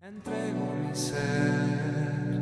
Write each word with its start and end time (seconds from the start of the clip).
Entrego 0.00 0.74
mi 0.80 0.94
ser, 0.94 2.38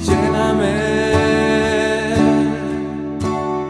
lléname. 0.00 0.76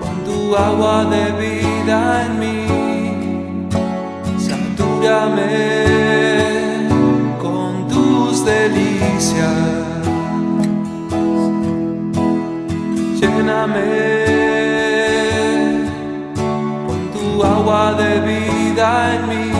Con 0.01 0.25
tu 0.25 0.57
agua 0.57 1.05
de 1.05 1.25
vida 1.33 2.25
en 2.25 2.39
mí, 2.41 3.69
satúrame 4.39 5.53
con 7.39 7.87
tus 7.87 8.47
delicias, 8.47 9.68
en 18.89 19.29
mí, 19.29 19.51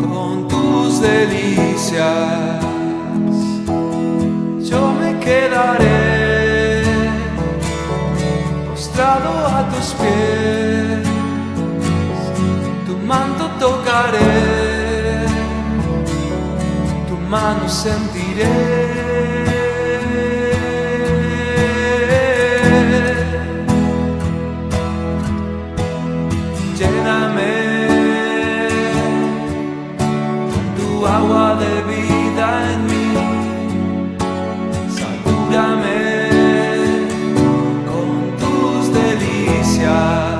con 0.00 0.48
tus 0.48 1.00
delicias. 1.00 2.60
Yo 4.70 4.92
me 5.00 5.18
quedaré 5.18 6.82
postrado 8.68 9.30
a 9.46 9.68
tus 9.72 9.88
pies, 10.00 11.08
tu 12.86 12.94
manto 13.06 13.44
tocaré, 13.58 14.34
tu 17.08 17.16
mano 17.28 17.68
sentiré. 17.68 18.89
Delicias. 39.50 40.39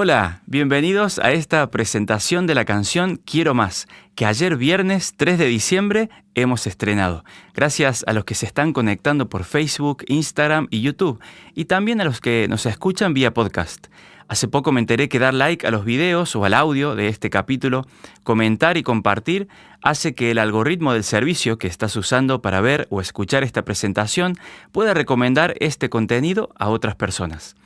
Hola, 0.00 0.42
bienvenidos 0.46 1.18
a 1.18 1.32
esta 1.32 1.68
presentación 1.72 2.46
de 2.46 2.54
la 2.54 2.64
canción 2.64 3.16
Quiero 3.16 3.52
Más, 3.52 3.88
que 4.14 4.26
ayer 4.26 4.56
viernes 4.56 5.14
3 5.16 5.36
de 5.40 5.46
diciembre 5.46 6.08
hemos 6.36 6.68
estrenado. 6.68 7.24
Gracias 7.52 8.04
a 8.06 8.12
los 8.12 8.24
que 8.24 8.36
se 8.36 8.46
están 8.46 8.72
conectando 8.72 9.28
por 9.28 9.42
Facebook, 9.42 10.04
Instagram 10.06 10.68
y 10.70 10.82
YouTube, 10.82 11.18
y 11.52 11.64
también 11.64 12.00
a 12.00 12.04
los 12.04 12.20
que 12.20 12.46
nos 12.48 12.64
escuchan 12.66 13.12
vía 13.12 13.34
podcast. 13.34 13.88
Hace 14.28 14.46
poco 14.46 14.70
me 14.70 14.78
enteré 14.78 15.08
que 15.08 15.18
dar 15.18 15.34
like 15.34 15.66
a 15.66 15.72
los 15.72 15.84
videos 15.84 16.36
o 16.36 16.44
al 16.44 16.54
audio 16.54 16.94
de 16.94 17.08
este 17.08 17.28
capítulo, 17.28 17.84
comentar 18.22 18.76
y 18.76 18.84
compartir, 18.84 19.48
hace 19.82 20.14
que 20.14 20.30
el 20.30 20.38
algoritmo 20.38 20.92
del 20.92 21.02
servicio 21.02 21.58
que 21.58 21.66
estás 21.66 21.96
usando 21.96 22.40
para 22.40 22.60
ver 22.60 22.86
o 22.90 23.00
escuchar 23.00 23.42
esta 23.42 23.64
presentación 23.64 24.36
pueda 24.70 24.94
recomendar 24.94 25.56
este 25.58 25.90
contenido 25.90 26.50
a 26.56 26.68
otras 26.68 26.94
personas. 26.94 27.56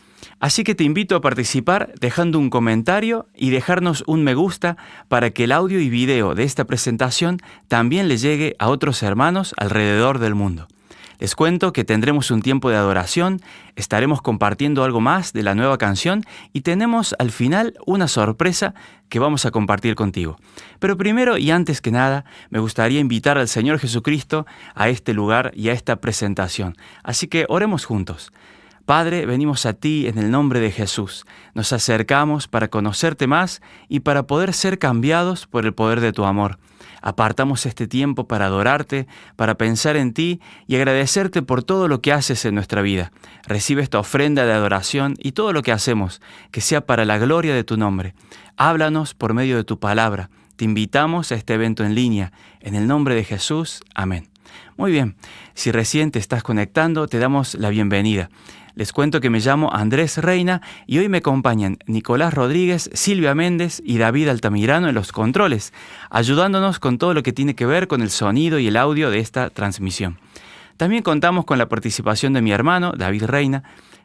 Así 0.41 0.65
que 0.65 0.75
te 0.75 0.85
invito 0.85 1.17
a 1.17 1.21
participar 1.21 1.93
dejando 2.01 2.39
un 2.39 2.51
comentario 2.51 3.27
y 3.35 3.51
dejarnos 3.51 4.05
un 4.07 4.25
me 4.25 4.35
gusta 4.35 4.77
para 5.09 5.31
que 5.31 5.45
el 5.45 5.53
audio 5.53 5.81
y 5.81 5.89
video 5.89 6.35
de 6.35 6.45
esta 6.45 6.65
presentación 6.65 7.39
también 7.69 8.09
le 8.09 8.17
llegue 8.17 8.57
a 8.59 8.69
otros 8.69 9.03
hermanos 9.03 9.55
alrededor 9.57 10.19
del 10.19 10.35
mundo. 10.35 10.69
Les 11.23 11.37
cuento 11.37 11.73
que 11.73 11.85
tendremos 11.85 12.33
un 12.33 12.43
tiempo 12.43 12.69
de 12.69 12.75
adoración, 12.75 13.41
estaremos 13.77 14.23
compartiendo 14.23 14.83
algo 14.83 15.01
más 15.01 15.33
de 15.33 15.45
la 15.45 15.55
nueva 15.55 15.79
canción 15.79 16.25
y 16.53 16.63
tenemos 16.63 17.15
al 17.21 17.31
final 17.31 17.75
una 17.87 18.09
sorpresa 18.09 18.75
que 19.09 19.21
vamos 19.21 19.47
a 19.47 19.53
compartir 19.53 19.95
contigo. 19.95 20.37
Pero 20.81 20.97
primero 20.97 21.39
y 21.39 21.53
antes 21.53 21.81
que 21.81 21.93
nada, 21.93 22.25
me 22.51 22.59
gustaría 22.59 22.99
invitar 22.99 23.39
al 23.39 23.47
Señor 23.47 23.79
Jesucristo 23.79 24.47
a 24.75 24.89
este 24.89 25.15
lugar 25.15 25.53
y 25.55 25.69
a 25.69 25.75
esta 25.75 26.01
presentación. 26.01 26.75
Así 27.05 27.29
que 27.29 27.47
oremos 27.49 27.85
juntos. 27.85 28.33
Padre, 28.87 29.27
venimos 29.27 29.65
a 29.65 29.75
ti 29.75 30.09
en 30.09 30.19
el 30.19 30.33
nombre 30.33 30.59
de 30.59 30.73
Jesús. 30.73 31.25
Nos 31.55 31.73
acercamos 31.73 32.49
para 32.49 32.69
conocerte 32.69 33.29
más 33.29 33.63
y 33.89 34.01
para 34.01 34.27
poder 34.27 34.53
ser 34.53 34.81
cambiados 34.81 35.47
por 35.47 35.65
el 35.65 35.73
poder 35.73 36.01
de 36.01 36.13
tu 36.13 36.25
amor. 36.25 36.59
Apartamos 37.01 37.65
este 37.65 37.87
tiempo 37.87 38.27
para 38.27 38.47
adorarte, 38.47 39.07
para 39.37 39.57
pensar 39.57 39.97
en 39.97 40.13
ti 40.13 40.41
y 40.67 40.77
agradecerte 40.77 41.43
por 41.43 41.63
todo 41.63 41.87
lo 41.87 42.01
que 42.01 42.13
haces 42.13 42.45
en 42.45 42.57
nuestra 42.57 42.83
vida. 42.83 43.13
Recibe 43.47 43.83
esta 43.83 44.01
ofrenda 44.01 44.47
de 44.47 44.53
adoración 44.53 45.15
y 45.19 45.33
todo 45.33 45.53
lo 45.53 45.63
que 45.63 45.73
hacemos, 45.73 46.21
que 46.51 46.61
sea 46.61 46.81
para 46.81 47.05
la 47.05 47.19
gloria 47.19 47.55
de 47.55 47.65
tu 47.65 47.77
nombre. 47.77 48.15
Háblanos 48.57 49.15
por 49.15 49.33
medio 49.33 49.57
de 49.57 49.65
tu 49.65 49.79
palabra. 49.79 50.29
Te 50.57 50.65
invitamos 50.65 51.31
a 51.31 51.37
este 51.37 51.55
evento 51.55 51.85
en 51.85 51.95
línea. 51.95 52.33
En 52.61 52.75
el 52.75 52.89
nombre 52.89 53.15
de 53.15 53.25
Jesús. 53.25 53.83
Amén. 53.95 54.29
Muy 54.77 54.91
bien, 54.91 55.17
si 55.55 55.71
recién 55.71 56.11
te 56.11 56.19
estás 56.19 56.43
conectando, 56.43 57.07
te 57.07 57.19
damos 57.19 57.55
la 57.55 57.69
bienvenida. 57.71 58.29
Les 58.75 58.93
cuento 58.93 59.21
que 59.21 59.29
me 59.29 59.41
llamo 59.41 59.71
Andrés 59.71 60.17
Reina 60.17 60.63
y 60.87 60.99
hoy 60.99 61.11
me 61.11 61.19
acompañan 61.19 61.77
Nicolás 61.87 62.33
Rodríguez, 62.33 62.89
Silvia 62.95 63.35
Méndez 63.35 63.83
y 63.85 63.99
David 63.99 64.29
Altamirano 64.29 64.89
en 64.89 64.95
los 64.95 65.13
controles, 65.13 65.75
ayudándonos 66.09 66.79
con 66.79 66.97
todo 66.97 67.13
lo 67.13 67.23
que 67.23 67.35
tiene 67.35 67.55
que 67.55 67.67
ver 67.67 67.87
con 67.87 68.01
el 68.01 68.11
sonido 68.11 68.59
y 68.59 68.69
el 68.69 68.79
audio 68.79 69.11
de 69.11 69.19
esta 69.19 69.51
transmisión. 69.51 70.19
También 70.79 71.03
contamos 71.03 71.45
con 71.45 71.59
la 71.59 71.69
participación 71.69 72.33
de 72.33 72.41
mi 72.41 72.51
hermano, 72.51 72.93
David 72.97 73.25
Reina, 73.25 73.63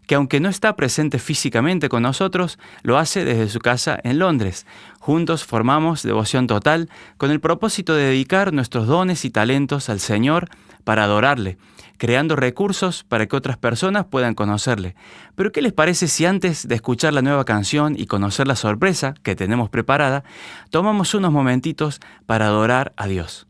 que 0.07 0.15
aunque 0.15 0.39
no 0.39 0.49
está 0.49 0.75
presente 0.75 1.19
físicamente 1.19 1.89
con 1.89 2.03
nosotros, 2.03 2.57
lo 2.81 2.97
hace 2.97 3.25
desde 3.25 3.49
su 3.49 3.59
casa 3.59 3.99
en 4.03 4.19
Londres. 4.19 4.65
Juntos 4.99 5.45
formamos 5.45 6.01
Devoción 6.01 6.47
Total 6.47 6.89
con 7.17 7.29
el 7.29 7.39
propósito 7.39 7.93
de 7.93 8.05
dedicar 8.05 8.53
nuestros 8.53 8.87
dones 8.87 9.25
y 9.25 9.29
talentos 9.29 9.89
al 9.89 9.99
Señor 9.99 10.49
para 10.85 11.03
adorarle, 11.03 11.57
creando 11.97 12.37
recursos 12.37 13.03
para 13.03 13.25
que 13.25 13.35
otras 13.35 13.57
personas 13.57 14.05
puedan 14.05 14.33
conocerle. 14.33 14.95
Pero 15.35 15.51
¿qué 15.51 15.61
les 15.61 15.73
parece 15.73 16.07
si 16.07 16.25
antes 16.25 16.67
de 16.67 16.75
escuchar 16.75 17.13
la 17.13 17.21
nueva 17.21 17.43
canción 17.43 17.95
y 17.97 18.05
conocer 18.05 18.47
la 18.47 18.55
sorpresa 18.55 19.13
que 19.23 19.35
tenemos 19.35 19.69
preparada, 19.69 20.23
tomamos 20.69 21.13
unos 21.13 21.33
momentitos 21.33 21.99
para 22.25 22.47
adorar 22.47 22.93
a 22.95 23.07
Dios? 23.07 23.46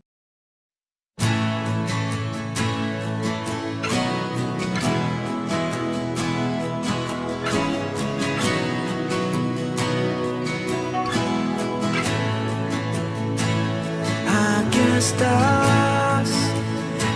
Estás, 14.97 16.29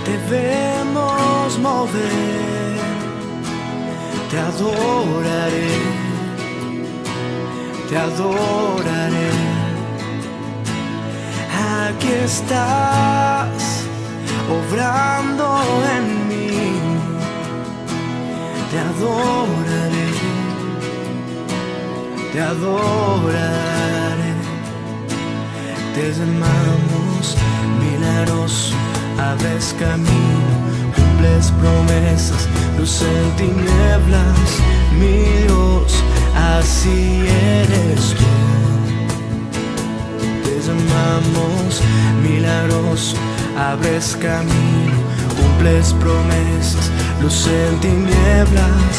debemos 0.05 1.57
mover, 1.57 2.77
te 4.29 4.37
adoraré, 4.37 5.71
te 7.89 7.97
adoraré. 7.97 9.31
Aquí 11.87 12.11
estás, 12.23 13.83
obrando 14.57 15.45
en 15.95 16.05
mí, 16.29 16.49
te 18.69 18.79
adoraré, 18.79 20.09
te 22.31 22.41
adoraré 22.41 23.80
desarmamos, 25.95 27.35
milagros, 27.79 28.73
abres 29.17 29.75
camino, 29.77 30.53
cumples 30.95 31.51
promesas, 31.59 32.47
luz 32.77 33.01
en 33.01 33.35
tinieblas, 33.35 34.49
mi 34.99 35.43
Dios, 35.43 36.03
así 36.35 37.23
eres 37.27 38.15
tú. 38.15 38.31
Desarmamos, 40.49 41.81
milagros, 42.23 43.15
abres 43.57 44.15
camino, 44.21 44.97
cumples 45.35 45.93
promesas, 45.93 46.89
luz 47.21 47.47
en 47.47 47.79
tinieblas, 47.79 48.93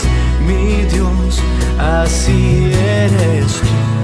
mi 0.46 0.82
Dios, 0.90 1.40
así 1.78 2.72
eres 2.74 3.52
tú. 3.60 4.01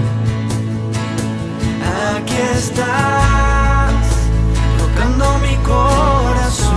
Aquí 2.18 2.34
estás, 2.34 3.92
tocando 4.76 5.38
mi 5.38 5.54
corazón, 5.58 6.67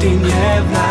ty 0.00 0.10
nie. 0.10 0.87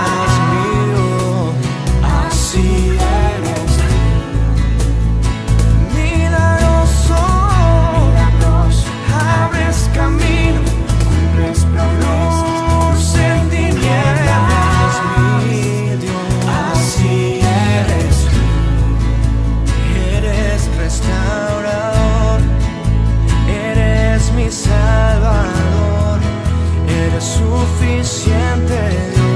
suficiente. 27.67 29.26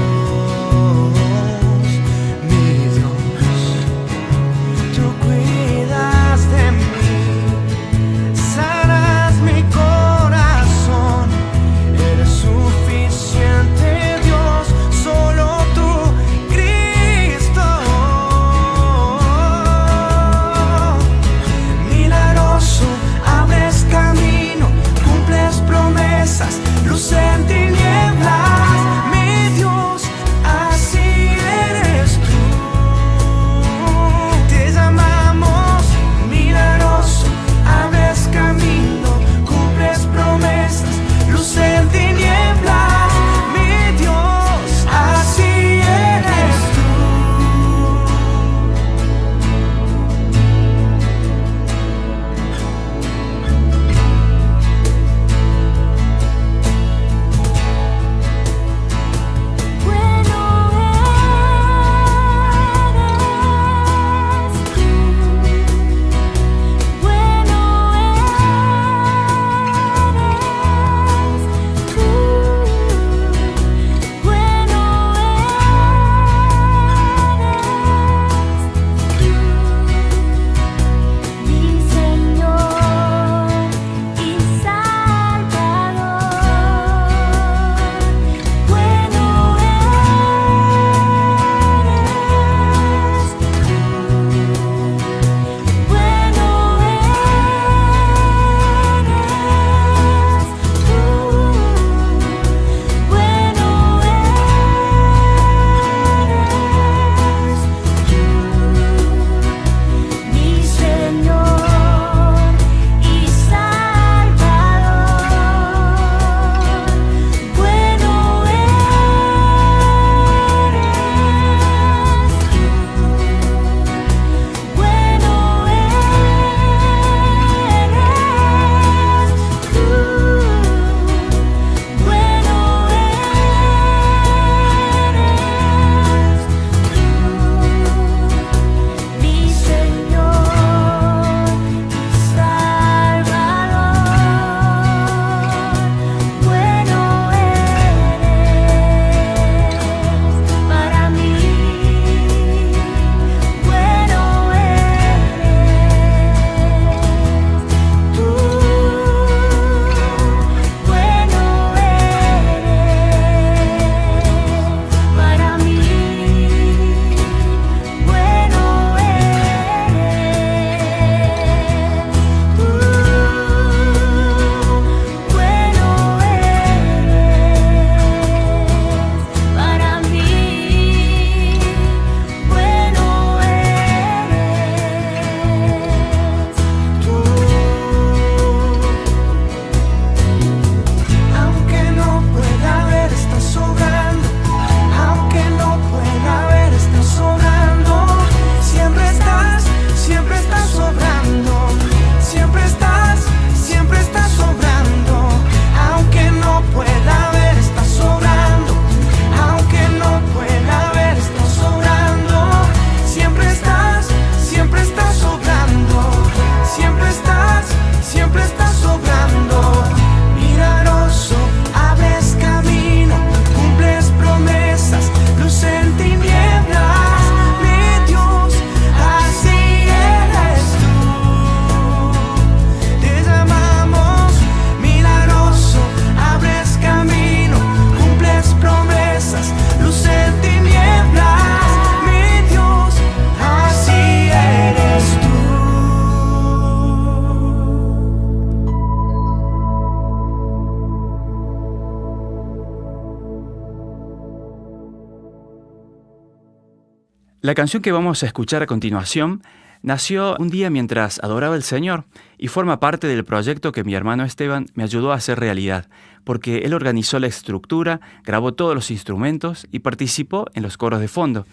La 257.42 257.56
canción 257.56 257.82
que 257.82 257.90
vamos 257.90 258.22
a 258.22 258.26
escuchar 258.26 258.62
a 258.62 258.66
continuación 258.66 259.42
nació 259.82 260.36
un 260.38 260.48
día 260.48 260.70
mientras 260.70 261.18
adoraba 261.24 261.56
al 261.56 261.64
Señor 261.64 262.04
y 262.38 262.46
forma 262.46 262.78
parte 262.78 263.08
del 263.08 263.24
proyecto 263.24 263.72
que 263.72 263.82
mi 263.82 263.96
hermano 263.96 264.22
Esteban 264.22 264.66
me 264.74 264.84
ayudó 264.84 265.10
a 265.10 265.16
hacer 265.16 265.40
realidad, 265.40 265.88
porque 266.22 266.58
él 266.58 266.72
organizó 266.72 267.18
la 267.18 267.26
estructura, 267.26 268.00
grabó 268.22 268.54
todos 268.54 268.76
los 268.76 268.92
instrumentos 268.92 269.66
y 269.72 269.80
participó 269.80 270.46
en 270.54 270.62
los 270.62 270.76
coros 270.76 271.00
de 271.00 271.08
fondo. 271.08 271.44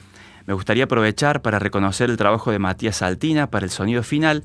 Me 0.46 0.54
gustaría 0.54 0.84
aprovechar 0.84 1.42
para 1.42 1.58
reconocer 1.58 2.12
el 2.12 2.18
trabajo 2.18 2.52
de 2.52 2.60
Matías 2.60 2.98
Saltina 2.98 3.50
para 3.50 3.66
el 3.66 3.72
sonido 3.72 4.04
final 4.04 4.44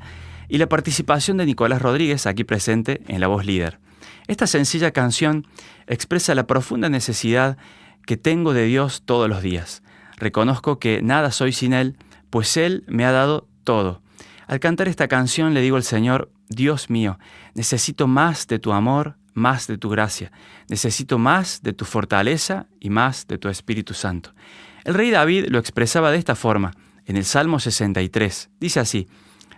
y 0.48 0.56
la 0.56 0.70
participación 0.70 1.36
de 1.36 1.44
Nicolás 1.44 1.82
Rodríguez 1.82 2.26
aquí 2.26 2.44
presente 2.44 3.02
en 3.06 3.20
la 3.20 3.26
voz 3.26 3.44
líder. 3.44 3.80
Esta 4.28 4.46
sencilla 4.46 4.92
canción 4.92 5.46
expresa 5.88 6.34
la 6.34 6.46
profunda 6.46 6.88
necesidad 6.88 7.58
que 8.06 8.16
tengo 8.16 8.54
de 8.54 8.64
Dios 8.64 9.02
todos 9.04 9.28
los 9.28 9.42
días. 9.42 9.82
Reconozco 10.16 10.78
que 10.78 11.02
nada 11.02 11.30
soy 11.30 11.52
sin 11.52 11.72
Él, 11.72 11.96
pues 12.30 12.56
Él 12.56 12.84
me 12.86 13.04
ha 13.04 13.12
dado 13.12 13.48
todo. 13.64 14.02
Al 14.46 14.60
cantar 14.60 14.88
esta 14.88 15.08
canción 15.08 15.54
le 15.54 15.60
digo 15.60 15.76
al 15.76 15.84
Señor, 15.84 16.30
Dios 16.48 16.90
mío, 16.90 17.18
necesito 17.54 18.06
más 18.06 18.46
de 18.46 18.58
tu 18.58 18.72
amor, 18.72 19.16
más 19.32 19.66
de 19.66 19.78
tu 19.78 19.88
gracia, 19.88 20.32
necesito 20.68 21.18
más 21.18 21.62
de 21.62 21.72
tu 21.72 21.84
fortaleza 21.84 22.66
y 22.80 22.90
más 22.90 23.26
de 23.26 23.38
tu 23.38 23.48
Espíritu 23.48 23.94
Santo. 23.94 24.34
El 24.84 24.94
rey 24.94 25.10
David 25.10 25.46
lo 25.48 25.58
expresaba 25.58 26.10
de 26.10 26.18
esta 26.18 26.34
forma, 26.34 26.72
en 27.06 27.16
el 27.16 27.24
Salmo 27.24 27.58
63. 27.58 28.50
Dice 28.60 28.80
así, 28.80 29.08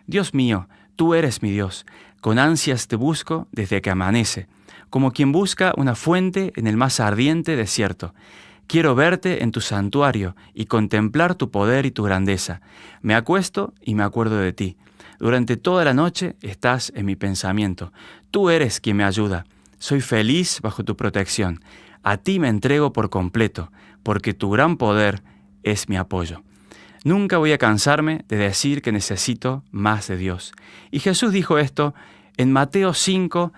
Dios 0.06 0.34
mío, 0.34 0.68
tú 0.94 1.14
eres 1.14 1.42
mi 1.42 1.50
Dios, 1.50 1.84
con 2.20 2.38
ansias 2.38 2.88
te 2.88 2.96
busco 2.96 3.48
desde 3.52 3.82
que 3.82 3.90
amanece, 3.90 4.48
como 4.88 5.12
quien 5.12 5.32
busca 5.32 5.72
una 5.76 5.94
fuente 5.94 6.52
en 6.56 6.66
el 6.66 6.76
más 6.76 7.00
ardiente 7.00 7.56
desierto. 7.56 8.14
Quiero 8.66 8.96
verte 8.96 9.44
en 9.44 9.52
tu 9.52 9.61
santuario 9.61 10.35
y 10.52 10.66
contemplar 10.66 11.37
tu 11.37 11.50
poder 11.50 11.87
y 11.87 11.92
tu 11.92 12.02
grandeza. 12.02 12.61
Me 13.00 13.14
acuesto 13.14 13.73
y 13.80 13.94
me 13.94 14.02
acuerdo 14.02 14.38
de 14.38 14.52
ti. 14.52 14.76
Durante 15.20 15.56
toda 15.56 15.85
la 15.85 15.94
noche 15.94 16.37
estás 16.42 16.92
en 16.96 17.06
mi 17.06 17.14
pensamiento. 17.14 17.92
Tú 18.32 18.50
eres 18.50 18.80
quien 18.80 18.96
me 18.96 19.04
ayuda. 19.04 19.46
Soy 19.78 20.00
feliz 20.00 20.61
bajo 20.62 20.85
tu 20.85 20.96
protección. 20.96 21.61
A 22.02 22.16
ti 22.16 22.40
me 22.40 22.49
entrego 22.49 22.92
por 22.92 23.08
completo, 23.08 23.70
porque 24.02 24.35
tu 24.35 24.50
gran 24.50 24.76
poder 24.76 25.23
es 25.62 25.88
mi 25.88 25.96
apoyo. 25.96 26.42
Nunca 27.04 27.38
voy 27.38 27.52
a 27.52 27.58
cansarme 27.58 28.25
de 28.26 28.37
decir 28.37 28.82
que 28.82 28.90
necesito 28.90 29.62
más 29.70 30.08
de 30.08 30.16
Dios. 30.16 30.52
Y 30.90 30.99
Jesús 30.99 31.32
dijo 31.32 31.58
esto 31.58 31.94
en 32.37 32.52
Mateo 32.52 32.94
5, 32.94 33.52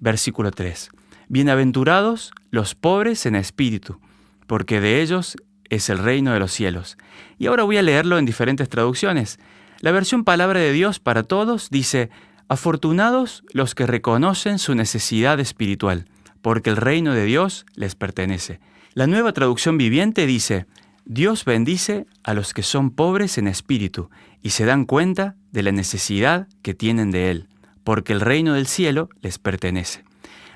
versículo 0.00 0.52
3. 0.52 0.90
Bienaventurados 1.28 2.32
los 2.50 2.74
pobres 2.74 3.26
en 3.26 3.34
espíritu 3.34 4.00
porque 4.48 4.80
de 4.80 5.00
ellos 5.00 5.36
es 5.68 5.90
el 5.90 5.98
reino 5.98 6.32
de 6.32 6.40
los 6.40 6.50
cielos. 6.50 6.98
Y 7.38 7.46
ahora 7.46 7.62
voy 7.62 7.76
a 7.76 7.82
leerlo 7.82 8.18
en 8.18 8.24
diferentes 8.24 8.68
traducciones. 8.68 9.38
La 9.80 9.92
versión 9.92 10.24
Palabra 10.24 10.58
de 10.58 10.72
Dios 10.72 10.98
para 10.98 11.22
todos 11.22 11.70
dice, 11.70 12.10
Afortunados 12.48 13.44
los 13.52 13.74
que 13.74 13.86
reconocen 13.86 14.58
su 14.58 14.74
necesidad 14.74 15.38
espiritual, 15.38 16.06
porque 16.40 16.70
el 16.70 16.78
reino 16.78 17.12
de 17.12 17.26
Dios 17.26 17.66
les 17.74 17.94
pertenece. 17.94 18.58
La 18.94 19.06
nueva 19.06 19.32
traducción 19.32 19.76
viviente 19.76 20.26
dice, 20.26 20.66
Dios 21.04 21.44
bendice 21.44 22.06
a 22.24 22.32
los 22.32 22.54
que 22.54 22.62
son 22.62 22.90
pobres 22.90 23.36
en 23.36 23.48
espíritu 23.48 24.08
y 24.42 24.50
se 24.50 24.64
dan 24.64 24.86
cuenta 24.86 25.36
de 25.52 25.62
la 25.62 25.72
necesidad 25.72 26.48
que 26.62 26.72
tienen 26.72 27.10
de 27.10 27.30
Él, 27.30 27.48
porque 27.84 28.14
el 28.14 28.22
reino 28.22 28.54
del 28.54 28.66
cielo 28.66 29.10
les 29.20 29.38
pertenece. 29.38 30.04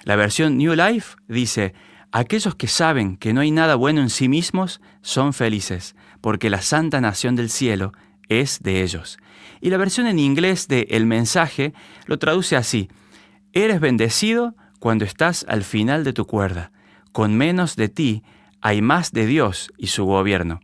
La 0.05 0.17
versión 0.17 0.57
New 0.57 0.75
Life 0.75 1.17
dice, 1.29 1.75
Aquellos 2.13 2.55
que 2.55 2.69
saben 2.69 3.17
que 3.17 3.33
no 3.33 3.41
hay 3.41 3.51
nada 3.51 3.75
bueno 3.75 4.03
en 4.03 4.11
sí 4.11 4.29
mismos 4.29 4.83
son 5.01 5.33
felices, 5.33 5.97
porque 6.21 6.51
la 6.51 6.61
santa 6.61 7.01
nación 7.01 7.37
del 7.37 7.49
cielo 7.49 7.93
es 8.29 8.61
de 8.63 8.83
ellos. 8.83 9.19
Y 9.63 9.71
la 9.71 9.79
versión 9.79 10.07
en 10.07 10.19
inglés 10.19 10.69
de 10.69 10.87
El 10.91 11.07
mensaje 11.07 11.73
lo 12.07 12.19
traduce 12.19 12.55
así, 12.55 12.89
Eres 13.55 13.81
bendecido 13.81 14.55
cuando 14.79 15.05
estás 15.05 15.45
al 15.49 15.63
final 15.63 16.05
de 16.05 16.13
tu 16.13 16.27
cuerda. 16.27 16.73
Con 17.13 17.37
menos 17.37 17.77
de 17.77 17.89
ti 17.89 18.23
hay 18.63 18.81
más 18.81 19.13
de 19.13 19.27
Dios 19.27 19.71
y 19.77 19.89
su 19.89 20.05
gobierno. 20.05 20.61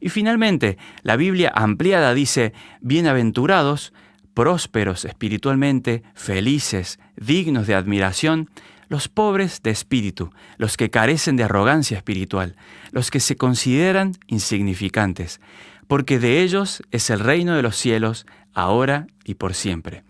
Y 0.00 0.08
finalmente, 0.08 0.76
la 1.02 1.14
Biblia 1.16 1.52
ampliada 1.54 2.14
dice, 2.14 2.52
Bienaventurados, 2.80 3.92
prósperos 4.34 5.04
espiritualmente, 5.04 6.02
felices, 6.14 6.98
dignos 7.16 7.68
de 7.68 7.76
admiración, 7.76 8.50
los 8.92 9.08
pobres 9.08 9.62
de 9.62 9.70
espíritu, 9.70 10.34
los 10.58 10.76
que 10.76 10.90
carecen 10.90 11.36
de 11.36 11.44
arrogancia 11.44 11.96
espiritual, 11.96 12.56
los 12.90 13.10
que 13.10 13.20
se 13.20 13.36
consideran 13.36 14.12
insignificantes, 14.26 15.40
porque 15.88 16.18
de 16.18 16.42
ellos 16.42 16.82
es 16.90 17.08
el 17.08 17.20
reino 17.20 17.56
de 17.56 17.62
los 17.62 17.74
cielos, 17.74 18.26
ahora 18.52 19.06
y 19.24 19.36
por 19.36 19.54
siempre. 19.54 20.04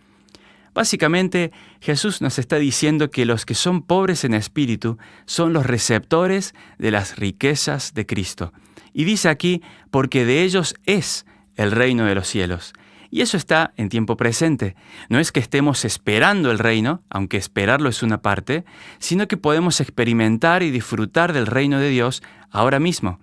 Básicamente, 0.74 1.52
Jesús 1.80 2.20
nos 2.22 2.40
está 2.40 2.56
diciendo 2.56 3.08
que 3.08 3.24
los 3.24 3.46
que 3.46 3.54
son 3.54 3.82
pobres 3.82 4.24
en 4.24 4.34
espíritu 4.34 4.98
son 5.26 5.52
los 5.52 5.64
receptores 5.64 6.52
de 6.78 6.90
las 6.90 7.16
riquezas 7.16 7.94
de 7.94 8.04
Cristo. 8.04 8.52
Y 8.92 9.04
dice 9.04 9.28
aquí, 9.28 9.62
porque 9.92 10.24
de 10.24 10.42
ellos 10.42 10.74
es 10.86 11.24
el 11.54 11.70
reino 11.70 12.04
de 12.04 12.16
los 12.16 12.26
cielos. 12.26 12.72
Y 13.12 13.20
eso 13.20 13.36
está 13.36 13.74
en 13.76 13.90
tiempo 13.90 14.16
presente. 14.16 14.74
No 15.10 15.18
es 15.18 15.32
que 15.32 15.38
estemos 15.40 15.84
esperando 15.84 16.50
el 16.50 16.58
reino, 16.58 17.02
aunque 17.10 17.36
esperarlo 17.36 17.90
es 17.90 18.02
una 18.02 18.22
parte, 18.22 18.64
sino 19.00 19.28
que 19.28 19.36
podemos 19.36 19.82
experimentar 19.82 20.62
y 20.62 20.70
disfrutar 20.70 21.34
del 21.34 21.46
reino 21.46 21.78
de 21.78 21.90
Dios 21.90 22.22
ahora 22.50 22.80
mismo. 22.80 23.20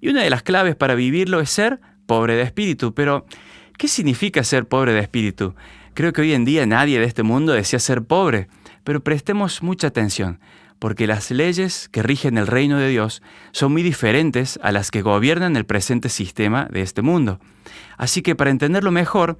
Y 0.00 0.08
una 0.08 0.22
de 0.22 0.30
las 0.30 0.42
claves 0.42 0.74
para 0.74 0.94
vivirlo 0.94 1.40
es 1.40 1.50
ser 1.50 1.80
pobre 2.06 2.34
de 2.34 2.44
espíritu. 2.44 2.94
Pero, 2.94 3.26
¿qué 3.76 3.88
significa 3.88 4.42
ser 4.42 4.66
pobre 4.68 4.94
de 4.94 5.00
espíritu? 5.00 5.54
Creo 5.92 6.14
que 6.14 6.22
hoy 6.22 6.32
en 6.32 6.46
día 6.46 6.64
nadie 6.64 6.98
de 6.98 7.04
este 7.04 7.22
mundo 7.22 7.52
desea 7.52 7.78
ser 7.78 8.04
pobre, 8.04 8.48
pero 8.84 9.04
prestemos 9.04 9.62
mucha 9.62 9.88
atención 9.88 10.40
porque 10.78 11.06
las 11.06 11.30
leyes 11.30 11.88
que 11.90 12.02
rigen 12.02 12.38
el 12.38 12.46
reino 12.46 12.78
de 12.78 12.88
Dios 12.88 13.22
son 13.52 13.72
muy 13.72 13.82
diferentes 13.82 14.58
a 14.62 14.72
las 14.72 14.90
que 14.90 15.02
gobiernan 15.02 15.56
el 15.56 15.64
presente 15.64 16.08
sistema 16.08 16.68
de 16.70 16.82
este 16.82 17.02
mundo. 17.02 17.40
Así 17.96 18.22
que 18.22 18.34
para 18.34 18.50
entenderlo 18.50 18.90
mejor, 18.90 19.38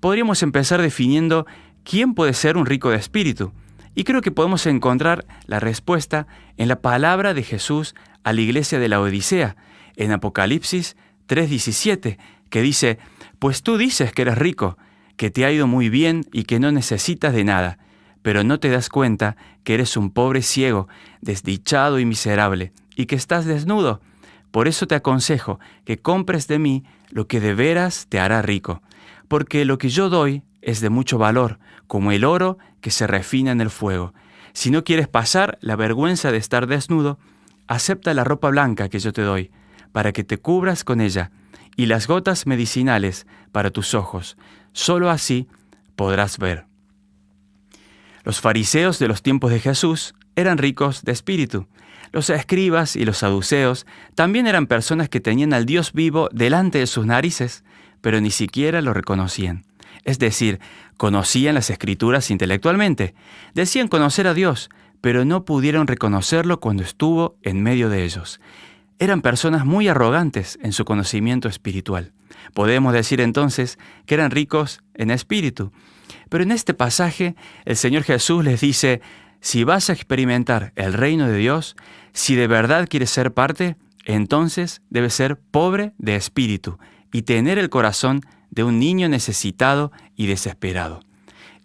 podríamos 0.00 0.42
empezar 0.42 0.82
definiendo 0.82 1.46
quién 1.84 2.14
puede 2.14 2.34
ser 2.34 2.56
un 2.56 2.66
rico 2.66 2.90
de 2.90 2.96
espíritu. 2.96 3.52
Y 3.94 4.04
creo 4.04 4.22
que 4.22 4.30
podemos 4.30 4.66
encontrar 4.66 5.24
la 5.46 5.60
respuesta 5.60 6.26
en 6.56 6.68
la 6.68 6.80
palabra 6.80 7.34
de 7.34 7.42
Jesús 7.42 7.94
a 8.24 8.32
la 8.32 8.40
iglesia 8.40 8.78
de 8.78 8.88
la 8.88 9.00
Odisea, 9.00 9.56
en 9.96 10.12
Apocalipsis 10.12 10.96
3:17, 11.28 12.18
que 12.48 12.62
dice, 12.62 12.98
Pues 13.38 13.62
tú 13.62 13.76
dices 13.76 14.12
que 14.12 14.22
eres 14.22 14.38
rico, 14.38 14.78
que 15.16 15.30
te 15.30 15.44
ha 15.44 15.52
ido 15.52 15.66
muy 15.66 15.90
bien 15.90 16.24
y 16.32 16.44
que 16.44 16.58
no 16.58 16.72
necesitas 16.72 17.34
de 17.34 17.44
nada 17.44 17.78
pero 18.22 18.44
no 18.44 18.58
te 18.58 18.70
das 18.70 18.88
cuenta 18.88 19.36
que 19.64 19.74
eres 19.74 19.96
un 19.96 20.10
pobre 20.10 20.42
ciego, 20.42 20.88
desdichado 21.20 21.98
y 21.98 22.04
miserable, 22.04 22.72
y 22.96 23.06
que 23.06 23.16
estás 23.16 23.44
desnudo. 23.44 24.00
Por 24.50 24.68
eso 24.68 24.86
te 24.86 24.94
aconsejo 24.94 25.58
que 25.84 25.98
compres 25.98 26.46
de 26.46 26.58
mí 26.58 26.84
lo 27.10 27.26
que 27.26 27.40
de 27.40 27.54
veras 27.54 28.06
te 28.08 28.20
hará 28.20 28.42
rico, 28.42 28.82
porque 29.28 29.64
lo 29.64 29.78
que 29.78 29.88
yo 29.88 30.08
doy 30.08 30.42
es 30.60 30.80
de 30.80 30.90
mucho 30.90 31.18
valor, 31.18 31.58
como 31.86 32.12
el 32.12 32.24
oro 32.24 32.58
que 32.80 32.90
se 32.90 33.06
refina 33.06 33.50
en 33.50 33.60
el 33.60 33.70
fuego. 33.70 34.14
Si 34.52 34.70
no 34.70 34.84
quieres 34.84 35.08
pasar 35.08 35.58
la 35.60 35.76
vergüenza 35.76 36.30
de 36.30 36.38
estar 36.38 36.66
desnudo, 36.66 37.18
acepta 37.66 38.14
la 38.14 38.24
ropa 38.24 38.50
blanca 38.50 38.88
que 38.88 38.98
yo 38.98 39.12
te 39.12 39.22
doy, 39.22 39.50
para 39.92 40.12
que 40.12 40.24
te 40.24 40.38
cubras 40.38 40.84
con 40.84 41.00
ella, 41.00 41.30
y 41.76 41.86
las 41.86 42.06
gotas 42.06 42.46
medicinales 42.46 43.26
para 43.50 43.70
tus 43.70 43.94
ojos. 43.94 44.36
Solo 44.72 45.10
así 45.10 45.48
podrás 45.96 46.38
ver. 46.38 46.71
Los 48.24 48.40
fariseos 48.40 48.98
de 48.98 49.08
los 49.08 49.22
tiempos 49.22 49.50
de 49.50 49.60
Jesús 49.60 50.14
eran 50.36 50.58
ricos 50.58 51.02
de 51.02 51.12
espíritu. 51.12 51.66
Los 52.12 52.30
escribas 52.30 52.94
y 52.94 53.04
los 53.04 53.18
saduceos 53.18 53.86
también 54.14 54.46
eran 54.46 54.66
personas 54.66 55.08
que 55.08 55.20
tenían 55.20 55.54
al 55.54 55.66
Dios 55.66 55.92
vivo 55.92 56.28
delante 56.32 56.78
de 56.78 56.86
sus 56.86 57.06
narices, 57.06 57.64
pero 58.00 58.20
ni 58.20 58.30
siquiera 58.30 58.82
lo 58.82 58.92
reconocían. 58.92 59.64
Es 60.04 60.18
decir, 60.18 60.60
conocían 60.96 61.54
las 61.54 61.70
escrituras 61.70 62.30
intelectualmente, 62.30 63.14
decían 63.54 63.88
conocer 63.88 64.26
a 64.26 64.34
Dios, 64.34 64.68
pero 65.00 65.24
no 65.24 65.44
pudieron 65.44 65.86
reconocerlo 65.86 66.60
cuando 66.60 66.82
estuvo 66.82 67.36
en 67.42 67.62
medio 67.62 67.88
de 67.88 68.04
ellos. 68.04 68.40
Eran 68.98 69.20
personas 69.20 69.64
muy 69.64 69.88
arrogantes 69.88 70.58
en 70.62 70.72
su 70.72 70.84
conocimiento 70.84 71.48
espiritual. 71.48 72.12
Podemos 72.54 72.92
decir 72.92 73.20
entonces 73.20 73.78
que 74.06 74.14
eran 74.14 74.30
ricos 74.30 74.80
en 74.94 75.10
espíritu, 75.10 75.72
pero 76.32 76.44
en 76.44 76.50
este 76.50 76.72
pasaje 76.72 77.36
el 77.66 77.76
Señor 77.76 78.04
Jesús 78.04 78.42
les 78.42 78.62
dice, 78.62 79.02
si 79.42 79.64
vas 79.64 79.90
a 79.90 79.92
experimentar 79.92 80.72
el 80.76 80.94
reino 80.94 81.28
de 81.28 81.36
Dios, 81.36 81.76
si 82.14 82.36
de 82.36 82.46
verdad 82.46 82.88
quieres 82.88 83.10
ser 83.10 83.34
parte, 83.34 83.76
entonces 84.06 84.80
debes 84.88 85.12
ser 85.12 85.36
pobre 85.36 85.92
de 85.98 86.16
espíritu 86.16 86.78
y 87.12 87.20
tener 87.20 87.58
el 87.58 87.68
corazón 87.68 88.22
de 88.48 88.64
un 88.64 88.78
niño 88.78 89.10
necesitado 89.10 89.92
y 90.16 90.24
desesperado. 90.24 91.00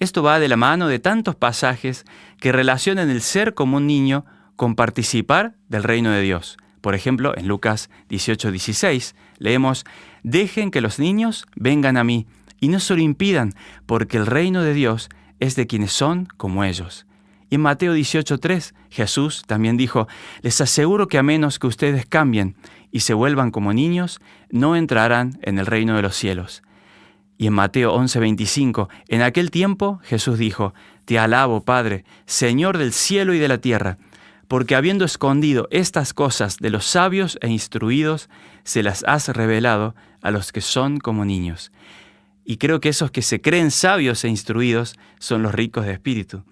Esto 0.02 0.22
va 0.22 0.38
de 0.38 0.50
la 0.50 0.58
mano 0.58 0.90
de 0.90 1.00
tantos 1.00 1.36
pasajes 1.38 2.04
que 2.42 2.52
relacionan 2.52 3.10
el 3.10 3.22
ser 3.22 3.54
como 3.54 3.78
un 3.78 3.88
niño 3.88 4.26
con 4.58 4.76
participar 4.76 5.54
del 5.70 5.84
reino 5.84 6.12
de 6.12 6.24
Dios. 6.24 6.58
Por 6.82 6.94
ejemplo, 6.94 7.38
en 7.38 7.48
Lucas 7.48 7.90
18, 8.10 8.52
16 8.52 9.16
leemos, 9.38 9.86
Dejen 10.24 10.72
que 10.72 10.82
los 10.82 11.00
niños 11.00 11.46
vengan 11.56 11.96
a 11.96 12.04
mí 12.04 12.28
y 12.60 12.70
no 12.70 12.80
se 12.80 12.96
lo 12.96 13.02
impidan, 13.02 13.54
porque 13.86 14.18
el 14.18 14.26
reino 14.26 14.64
de 14.64 14.74
Dios 14.74 15.10
es 15.40 15.56
de 15.56 15.68
quienes 15.68 15.92
son 15.92 16.28
como 16.38 16.64
ellos. 16.64 17.06
Y 17.50 17.56
en 17.56 17.62
Mateo 17.62 17.96
18:3 17.96 18.74
Jesús 18.90 19.44
también 19.48 19.78
dijo, 19.78 20.08
les 20.42 20.60
aseguro 20.60 21.08
que 21.08 21.18
a 21.18 21.24
menos 21.24 21.60
que 21.60 21.68
ustedes 21.68 22.06
cambien 22.06 22.56
y 22.92 23.02
se 23.02 23.14
vuelvan 23.14 23.52
como 23.52 23.74
niños, 23.74 24.20
no 24.50 24.76
entrarán 24.76 25.40
en 25.42 25.60
el 25.60 25.66
reino 25.66 25.96
de 25.96 26.02
los 26.02 26.16
cielos. 26.16 26.64
Y 27.38 27.48
en 27.48 27.54
Mateo 27.54 27.94
11:25, 27.94 28.90
en 29.08 29.22
aquel 29.22 29.52
tiempo 29.52 30.00
Jesús 30.04 30.38
dijo, 30.40 30.74
Te 31.06 31.20
alabo, 31.20 31.62
Padre, 31.62 32.04
Señor 32.26 32.78
del 32.78 32.92
cielo 32.92 33.34
y 33.34 33.40
de 33.40 33.48
la 33.48 33.60
tierra, 33.60 33.98
porque 34.48 34.76
habiendo 34.76 35.06
escondido 35.06 35.68
estas 35.72 36.14
cosas 36.14 36.58
de 36.58 36.70
los 36.70 36.86
sabios 36.86 37.38
e 37.42 37.50
instruidos, 37.50 38.30
se 38.64 38.82
las 38.82 39.04
has 39.04 39.30
revelado 39.30 39.94
a 40.22 40.32
los 40.32 40.52
que 40.52 40.62
son 40.62 41.00
como 41.00 41.26
niños. 41.26 41.72
Y 42.50 42.58
creo 42.58 42.80
que 42.80 42.88
esos 42.90 43.12
que 43.12 43.22
se 43.22 43.42
creen 43.42 43.72
sabios 43.72 44.24
e 44.24 44.30
instruidos 44.30 44.96
son 45.20 45.44
los 45.44 45.54
ricos 45.54 45.86
de 45.86 45.92
espíritu. 45.92 46.46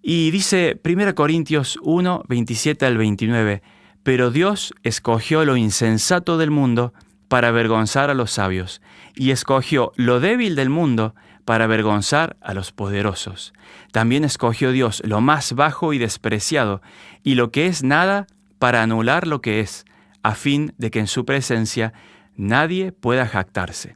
Y 0.00 0.30
dice 0.30 0.80
1 0.84 1.16
Corintios 1.16 1.80
1, 1.82 2.22
27 2.28 2.86
al 2.86 2.96
29, 2.96 3.60
pero 4.04 4.30
Dios 4.30 4.72
escogió 4.84 5.44
lo 5.44 5.56
insensato 5.56 6.38
del 6.38 6.52
mundo 6.52 6.94
para 7.26 7.48
avergonzar 7.48 8.08
a 8.08 8.14
los 8.14 8.30
sabios, 8.30 8.80
y 9.16 9.32
escogió 9.32 9.92
lo 9.96 10.20
débil 10.20 10.54
del 10.54 10.70
mundo 10.70 11.16
para 11.44 11.64
avergonzar 11.64 12.36
a 12.40 12.54
los 12.54 12.70
poderosos. 12.70 13.52
También 13.90 14.22
escogió 14.22 14.70
Dios 14.70 15.02
lo 15.04 15.20
más 15.20 15.54
bajo 15.54 15.92
y 15.92 15.98
despreciado, 15.98 16.82
y 17.24 17.34
lo 17.34 17.50
que 17.50 17.66
es 17.66 17.82
nada 17.82 18.28
para 18.60 18.84
anular 18.84 19.26
lo 19.26 19.40
que 19.42 19.58
es, 19.58 19.84
a 20.22 20.36
fin 20.36 20.72
de 20.78 20.92
que 20.92 21.00
en 21.00 21.08
su 21.08 21.24
presencia 21.24 21.92
nadie 22.36 22.92
pueda 22.92 23.26
jactarse. 23.26 23.94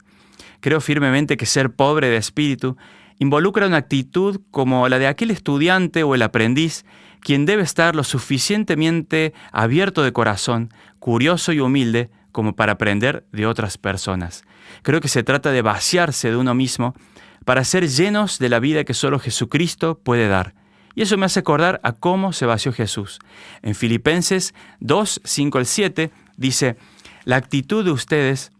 Creo 0.63 0.79
firmemente 0.79 1.35
que 1.35 1.45
ser 1.45 1.73
pobre 1.73 2.07
de 2.07 2.15
espíritu 2.15 2.77
involucra 3.19 3.67
una 3.67 3.75
actitud 3.75 4.39
como 4.49 4.87
la 4.87 4.97
de 4.97 5.07
aquel 5.07 5.29
estudiante 5.29 6.03
o 6.03 6.15
el 6.15 6.21
aprendiz, 6.21 6.85
quien 7.19 7.45
debe 7.45 7.63
estar 7.63 7.97
lo 7.97 8.05
suficientemente 8.05 9.33
abierto 9.51 10.03
de 10.03 10.13
corazón, 10.13 10.73
curioso 10.99 11.51
y 11.51 11.59
humilde 11.59 12.11
como 12.31 12.55
para 12.55 12.71
aprender 12.71 13.25
de 13.33 13.45
otras 13.45 13.77
personas. 13.77 14.45
Creo 14.83 15.01
que 15.01 15.09
se 15.09 15.21
trata 15.21 15.51
de 15.51 15.61
vaciarse 15.61 16.31
de 16.31 16.37
uno 16.37 16.53
mismo 16.53 16.95
para 17.43 17.65
ser 17.65 17.89
llenos 17.89 18.39
de 18.39 18.47
la 18.47 18.61
vida 18.61 18.85
que 18.85 18.93
solo 18.93 19.19
Jesucristo 19.19 19.99
puede 20.01 20.29
dar. 20.29 20.55
Y 20.95 21.01
eso 21.01 21.17
me 21.17 21.25
hace 21.25 21.41
acordar 21.41 21.81
a 21.83 21.91
cómo 21.91 22.31
se 22.31 22.45
vació 22.45 22.71
Jesús. 22.71 23.19
En 23.63 23.75
Filipenses 23.75 24.53
2, 24.79 25.23
5 25.25 25.57
al 25.57 25.65
7 25.65 26.11
dice, 26.37 26.77
la 27.25 27.35
actitud 27.35 27.83
de 27.83 27.91
ustedes 27.91 28.53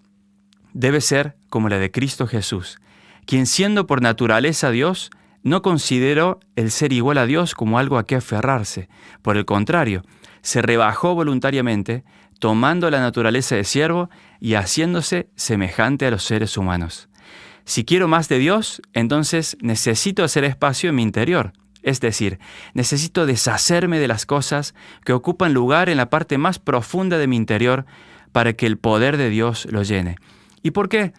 debe 0.73 1.01
ser 1.01 1.35
como 1.49 1.69
la 1.69 1.79
de 1.79 1.91
Cristo 1.91 2.27
Jesús, 2.27 2.79
quien 3.25 3.45
siendo 3.45 3.87
por 3.87 4.01
naturaleza 4.01 4.71
Dios, 4.71 5.11
no 5.43 5.61
consideró 5.61 6.39
el 6.55 6.71
ser 6.71 6.93
igual 6.93 7.17
a 7.17 7.25
Dios 7.25 7.53
como 7.53 7.77
algo 7.77 7.97
a 7.97 8.05
que 8.05 8.15
aferrarse. 8.15 8.89
Por 9.21 9.37
el 9.37 9.45
contrario, 9.45 10.03
se 10.41 10.61
rebajó 10.61 11.15
voluntariamente, 11.15 12.03
tomando 12.39 12.89
la 12.89 12.99
naturaleza 12.99 13.55
de 13.55 13.63
siervo 13.63 14.09
y 14.39 14.55
haciéndose 14.55 15.29
semejante 15.35 16.05
a 16.05 16.11
los 16.11 16.23
seres 16.23 16.57
humanos. 16.57 17.09
Si 17.65 17.85
quiero 17.85 18.07
más 18.07 18.27
de 18.27 18.39
Dios, 18.39 18.81
entonces 18.93 19.57
necesito 19.61 20.23
hacer 20.23 20.43
espacio 20.43 20.89
en 20.89 20.95
mi 20.95 21.03
interior. 21.03 21.53
Es 21.81 21.99
decir, 21.99 22.39
necesito 22.73 23.25
deshacerme 23.25 23.99
de 23.99 24.07
las 24.07 24.25
cosas 24.25 24.73
que 25.05 25.13
ocupan 25.13 25.53
lugar 25.53 25.89
en 25.89 25.97
la 25.97 26.09
parte 26.09 26.37
más 26.37 26.59
profunda 26.59 27.17
de 27.17 27.27
mi 27.27 27.35
interior 27.35 27.85
para 28.31 28.53
que 28.53 28.65
el 28.65 28.77
poder 28.77 29.17
de 29.17 29.29
Dios 29.29 29.67
lo 29.69 29.83
llene. 29.83 30.15
¿Y 30.63 30.71
por 30.71 30.89
qué? 30.89 31.13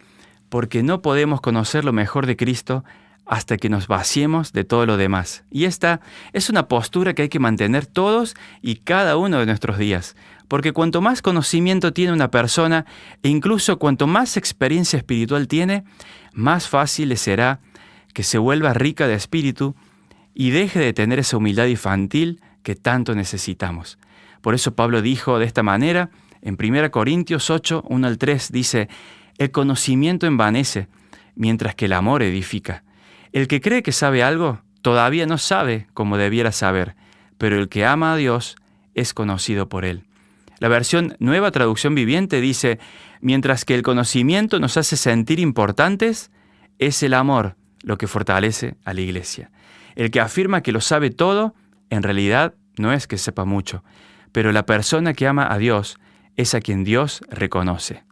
Porque 0.49 0.83
no 0.83 1.03
podemos 1.03 1.41
conocer 1.41 1.85
lo 1.85 1.93
mejor 1.93 2.27
de 2.27 2.37
Cristo 2.37 2.83
hasta 3.27 3.57
que 3.57 3.69
nos 3.69 3.87
vaciemos 3.87 4.53
de 4.53 4.65
todo 4.65 4.87
lo 4.87 4.97
demás. 4.97 5.45
Y 5.51 5.65
esta 5.65 6.01
es 6.33 6.51
una 6.51 6.69
postura 6.69 7.15
que 7.15 7.23
hay 7.23 7.29
que 7.29 7.39
mantener 7.39 7.87
todos 7.87 8.35
y 8.61 8.77
cada 8.77 9.17
uno 9.17 9.39
de 9.39 9.47
nuestros 9.47 9.79
días, 9.79 10.17
porque 10.49 10.73
cuanto 10.73 11.01
más 11.01 11.23
conocimiento 11.23 11.93
tiene 11.93 12.13
una 12.13 12.31
persona 12.31 12.85
e 13.23 13.29
incluso 13.29 13.79
cuanto 13.79 14.07
más 14.07 14.37
experiencia 14.37 14.99
espiritual 14.99 15.49
tiene, 15.49 15.85
más 16.33 16.69
fácil 16.69 17.11
le 17.11 17.17
será 17.17 17.61
que 18.13 18.23
se 18.23 18.39
vuelva 18.39 18.75
rica 18.75 19.07
de 19.07 19.15
espíritu 19.15 19.75
y 20.35 20.51
deje 20.51 20.79
de 20.81 20.93
tener 20.93 21.19
esa 21.19 21.37
humildad 21.37 21.67
infantil 21.67 22.41
que 22.63 22.75
tanto 22.75 23.15
necesitamos. 23.15 23.99
Por 24.41 24.55
eso 24.55 24.75
Pablo 24.75 25.01
dijo 25.01 25.39
de 25.39 25.47
esta 25.47 25.63
manera, 25.63 26.11
en 26.43 26.59
1 26.61 26.91
Corintios 26.91 27.49
8, 27.49 27.85
1 27.89 28.07
al 28.07 28.19
3, 28.19 28.53
dice, 28.53 28.89
el 29.39 29.51
conocimiento 29.51 30.27
envanece, 30.27 30.89
mientras 31.35 31.75
que 31.75 31.87
el 31.87 31.93
amor 31.93 32.23
edifica. 32.23 32.85
El 33.33 33.49
que 33.49 33.61
cree 33.61 33.83
que 33.83 33.93
sabe 33.93 34.23
algo, 34.23 34.61
todavía 34.83 35.27
no 35.27 35.39
sabe 35.39 35.89
como 35.95 36.17
debiera 36.17 36.53
saber, 36.53 36.95
pero 37.39 37.59
el 37.59 37.69
que 37.69 37.85
ama 37.85 38.13
a 38.13 38.17
Dios 38.17 38.57
es 38.95 39.13
conocido 39.15 39.69
por 39.69 39.85
él. 39.85 40.05
La 40.61 40.69
versión 40.69 41.17
Nueva 41.19 41.51
Traducción 41.51 41.95
Viviente 41.95 42.41
dice, 42.41 42.79
mientras 43.21 43.65
que 43.65 43.75
el 43.75 43.83
conocimiento 43.83 44.61
nos 44.61 44.77
hace 44.77 44.97
sentir 44.97 45.41
importantes, 45.41 46.31
es 46.79 47.03
el 47.03 47.15
amor 47.15 47.57
lo 47.83 47.99
que 47.99 48.07
fortalece 48.07 48.77
a 48.85 48.95
la 48.95 49.01
iglesia. 49.01 49.51
El 49.97 50.11
que 50.11 50.21
afirma 50.21 50.63
que 50.63 50.73
lo 50.73 50.81
sabe 50.81 51.11
todo, 51.11 51.55
en 51.91 52.03
realidad 52.03 52.55
no 52.77 52.93
es 52.93 53.07
que 53.07 53.19
sepa 53.19 53.45
mucho, 53.45 53.85
pero 54.33 54.53
la 54.53 54.67
persona 54.67 55.13
que 55.13 55.27
ama 55.27 55.53
a 55.53 55.59
Dios 55.59 55.99
es 56.37 56.55
a 56.55 56.61
quien 56.61 56.85
Dios 56.85 57.23
reconoce. 57.29 58.05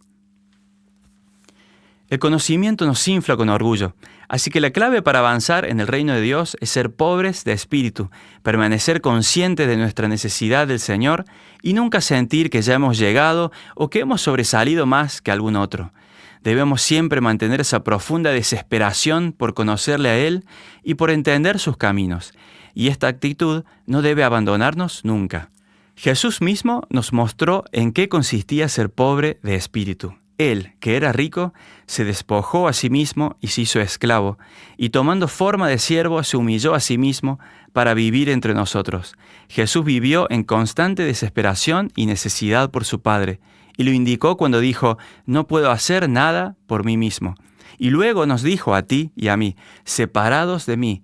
El 2.13 2.19
conocimiento 2.19 2.85
nos 2.85 3.09
infla 3.09 3.39
con 3.39 3.49
orgullo, 3.49 3.95
así 4.29 4.51
que 4.51 4.61
la 4.61 4.69
clave 4.71 5.01
para 5.01 5.21
avanzar 5.21 5.65
en 5.65 5.81
el 5.81 5.87
reino 5.87 6.13
de 6.13 6.21
Dios 6.21 6.59
es 6.61 6.69
ser 6.69 6.93
pobres 6.93 7.43
de 7.45 7.53
espíritu, 7.53 8.11
permanecer 8.43 9.01
conscientes 9.01 9.67
de 9.67 9.79
nuestra 9.79 10.09
necesidad 10.09 10.67
del 10.67 10.79
Señor 10.79 11.25
y 11.63 11.73
nunca 11.73 12.03
sentir 12.03 12.51
que 12.51 12.61
ya 12.61 12.75
hemos 12.75 12.99
llegado 12.99 13.51
o 13.77 13.89
que 13.89 14.01
hemos 14.01 14.21
sobresalido 14.21 14.85
más 14.85 15.23
que 15.23 15.31
algún 15.31 15.57
otro. 15.57 15.95
Debemos 16.43 16.83
siempre 16.83 17.23
mantener 17.23 17.63
esa 17.63 17.83
profunda 17.83 18.31
desesperación 18.31 19.33
por 19.33 19.55
conocerle 19.55 20.11
a 20.11 20.19
Él 20.19 20.45
y 20.83 20.97
por 20.97 21.11
entender 21.11 21.59
sus 21.59 21.79
caminos, 21.79 22.35
y 22.75 22.89
esta 22.89 23.07
actitud 23.07 23.65
no 23.87 24.03
debe 24.03 24.23
abandonarnos 24.23 25.03
nunca. 25.03 25.49
Jesús 25.97 26.43
mismo 26.43 26.87
nos 26.91 27.15
mostró 27.15 27.65
en 27.73 27.91
qué 27.91 28.11
consistía 28.11 28.69
ser 28.69 28.91
pobre 28.91 29.41
de 29.43 29.55
espíritu. 29.55 30.15
Él, 30.51 30.73
que 30.81 30.97
era 30.97 31.13
rico, 31.13 31.53
se 31.87 32.05
despojó 32.05 32.69
a 32.69 32.73
sí 32.73 32.91
mismo 32.91 33.37
y 33.41 33.49
se 33.49 33.61
hizo 33.61 33.81
esclavo, 33.81 34.39
y 34.77 34.91
tomando 34.91 35.29
forma 35.29 35.69
de 35.69 35.79
siervo 35.79 36.23
se 36.25 36.37
humilló 36.37 36.75
a 36.75 36.81
sí 36.81 36.97
mismo 36.99 37.39
para 37.73 37.95
vivir 37.95 38.29
entre 38.29 38.55
nosotros. 38.55 39.15
Jesús 39.49 39.85
vivió 39.85 40.27
en 40.31 40.45
constante 40.45 41.05
desesperación 41.05 41.91
y 41.95 42.07
necesidad 42.07 42.71
por 42.71 42.85
su 42.85 43.03
Padre, 43.03 43.41
y 43.77 43.85
lo 43.85 43.93
indicó 43.93 44.37
cuando 44.37 44.61
dijo, 44.61 44.99
no 45.27 45.47
puedo 45.47 45.71
hacer 45.71 46.09
nada 46.09 46.57
por 46.67 46.85
mí 46.85 46.97
mismo. 46.97 47.35
Y 47.79 47.91
luego 47.91 48.27
nos 48.27 48.43
dijo 48.43 48.75
a 48.75 48.83
ti 48.83 49.13
y 49.17 49.29
a 49.29 49.37
mí, 49.37 49.57
separados 49.85 50.67
de 50.67 50.77
mí, 50.77 51.03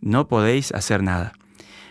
no 0.00 0.28
podéis 0.28 0.72
hacer 0.72 1.02
nada. 1.02 1.32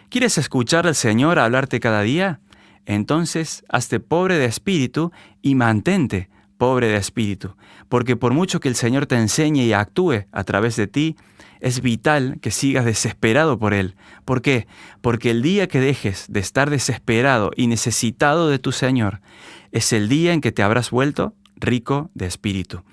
¿Quieres 0.10 0.38
escuchar 0.38 0.88
al 0.88 0.96
Señor 0.96 1.40
hablarte 1.40 1.80
cada 1.80 2.02
día? 2.02 2.40
Entonces, 2.86 3.64
hazte 3.70 4.00
pobre 4.00 4.38
de 4.38 4.46
espíritu 4.46 5.12
y 5.42 5.56
mantente 5.56 6.30
pobre 6.60 6.90
de 6.90 6.98
espíritu, 6.98 7.56
porque 7.88 8.18
por 8.18 8.34
mucho 8.34 8.60
que 8.60 8.68
el 8.68 8.76
Señor 8.76 9.06
te 9.06 9.16
enseñe 9.16 9.64
y 9.64 9.72
actúe 9.72 10.26
a 10.34 10.44
través 10.44 10.76
de 10.76 10.88
ti, 10.88 11.16
es 11.62 11.82
vital 11.82 12.38
que 12.42 12.52
sigas 12.52 12.84
desesperado 12.84 13.58
por 13.58 13.74
Él. 13.74 13.96
¿Por 14.26 14.42
qué? 14.42 14.68
Porque 15.00 15.32
el 15.32 15.42
día 15.42 15.68
que 15.68 15.80
dejes 15.80 16.26
de 16.28 16.42
estar 16.42 16.70
desesperado 16.70 17.52
y 17.56 17.68
necesitado 17.68 18.50
de 18.50 18.60
tu 18.60 18.74
Señor, 18.74 19.22
es 19.72 19.94
el 19.94 20.10
día 20.10 20.34
en 20.34 20.42
que 20.42 20.52
te 20.52 20.62
habrás 20.62 20.92
vuelto 20.92 21.34
rico 21.56 22.12
de 22.14 22.26
espíritu. 22.26 22.84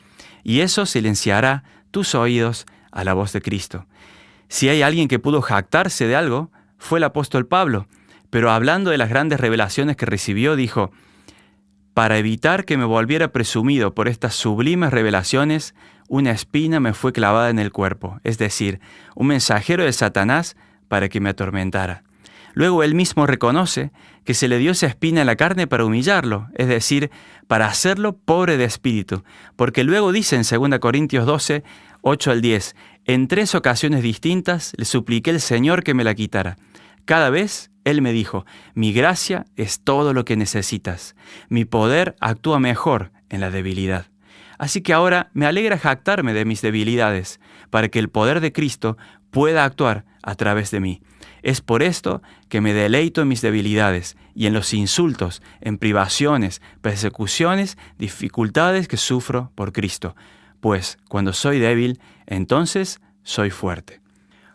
Y 0.45 0.61
eso 0.61 0.87
silenciará 0.87 1.65
tus 1.91 2.15
oídos 2.15 2.67
a 2.93 3.03
la 3.03 3.15
voz 3.15 3.33
de 3.33 3.43
Cristo. 3.43 3.87
Si 4.49 4.69
hay 4.69 4.83
alguien 4.83 5.09
que 5.09 5.19
pudo 5.19 5.43
jactarse 5.43 6.07
de 6.07 6.15
algo, 6.15 6.53
fue 6.79 7.01
el 7.01 7.05
apóstol 7.05 7.47
Pablo, 7.49 7.89
pero 8.31 8.53
hablando 8.53 8.91
de 8.91 8.99
las 8.99 9.09
grandes 9.09 9.41
revelaciones 9.41 9.97
que 9.97 10.07
recibió, 10.07 10.55
dijo, 10.55 10.93
para 11.97 12.19
evitar 12.19 12.67
que 12.67 12.77
me 12.77 12.85
volviera 12.85 13.33
presumido 13.33 13.95
por 13.95 14.07
estas 14.07 14.35
sublimes 14.35 14.91
revelaciones, 14.91 15.75
una 16.09 16.31
espina 16.31 16.79
me 16.79 16.93
fue 16.93 17.11
clavada 17.15 17.49
en 17.49 17.59
el 17.59 17.73
cuerpo, 17.73 18.21
es 18.23 18.37
decir, 18.37 18.81
un 19.15 19.29
mensajero 19.29 19.83
de 19.83 19.95
Satanás 19.95 20.59
para 20.89 21.09
que 21.09 21.21
me 21.21 21.31
atormentara. 21.31 22.03
Luego 22.53 22.83
él 22.83 22.95
mismo 22.95 23.27
reconoce 23.27 23.93
que 24.25 24.35
se 24.35 24.47
le 24.47 24.59
dio 24.59 24.73
esa 24.73 24.89
espina 24.89 25.23
en 25.23 25.27
la 25.27 25.37
carne 25.37 25.67
para 25.67 25.87
humillarlo, 25.87 26.49
es 26.57 26.69
decir, 26.69 27.11
para 27.47 27.67
hacerlo 27.67 28.15
pobre 28.15 28.59
de 28.59 28.65
espíritu, 28.65 29.25
porque 29.57 29.83
luego 29.83 30.13
dice 30.13 30.37
en 30.37 30.43
2 30.43 30.79
Corintios 30.81 31.25
12, 31.25 31.65
8 32.03 32.31
al 32.31 32.43
10, 32.43 32.77
en 33.07 33.27
tres 33.27 33.55
ocasiones 33.55 34.03
distintas 34.03 34.75
le 34.77 34.85
supliqué 34.85 35.31
al 35.31 35.41
Señor 35.41 35.83
que 35.83 35.95
me 35.95 36.05
la 36.05 36.15
quitara. 36.15 36.59
Cada 37.07 37.31
vez 37.31 37.71
Él 37.87 38.03
me 38.03 38.13
dijo, 38.13 38.45
mi 38.75 38.93
gracia 38.93 39.47
es 39.55 39.79
todo 39.79 40.13
lo 40.13 40.25
que 40.25 40.37
necesitas. 40.37 41.15
Mi 41.49 41.65
poder 41.65 42.17
actúa 42.21 42.59
mejor 42.59 43.13
en 43.29 43.41
la 43.41 43.53
debilidad. 43.53 44.07
Así 44.59 44.81
que 44.81 44.93
ahora 44.93 45.31
me 45.35 45.47
alegra 45.47 45.79
jactarme 45.79 46.33
de 46.33 46.45
mis 46.45 46.63
debilidades, 46.63 47.39
para 47.71 47.89
que 47.89 48.01
el 48.01 48.09
poder 48.09 48.41
de 48.41 48.53
Cristo 48.53 48.99
pueda 49.31 49.65
actuar 49.65 50.05
a 50.25 50.35
través 50.35 50.73
de 50.73 50.81
mí. 50.81 51.01
Es 51.43 51.61
por 51.61 51.85
esto 51.85 52.23
que 52.49 52.61
me 52.61 52.75
deleito 52.75 53.23
en 53.23 53.29
mis 53.29 53.41
debilidades 53.41 54.17
y 54.35 54.47
en 54.47 54.53
los 54.53 54.75
insultos, 54.75 55.41
en 55.61 55.79
privaciones, 55.79 56.61
persecuciones, 56.81 57.79
dificultades 57.99 58.89
que 58.89 58.97
sufro 58.97 59.53
por 59.55 59.73
Cristo. 59.73 60.17
Pues 60.59 60.99
cuando 61.09 61.33
soy 61.33 61.61
débil, 61.61 62.01
entonces 62.27 63.01
soy 63.23 63.51
fuerte. 63.51 64.01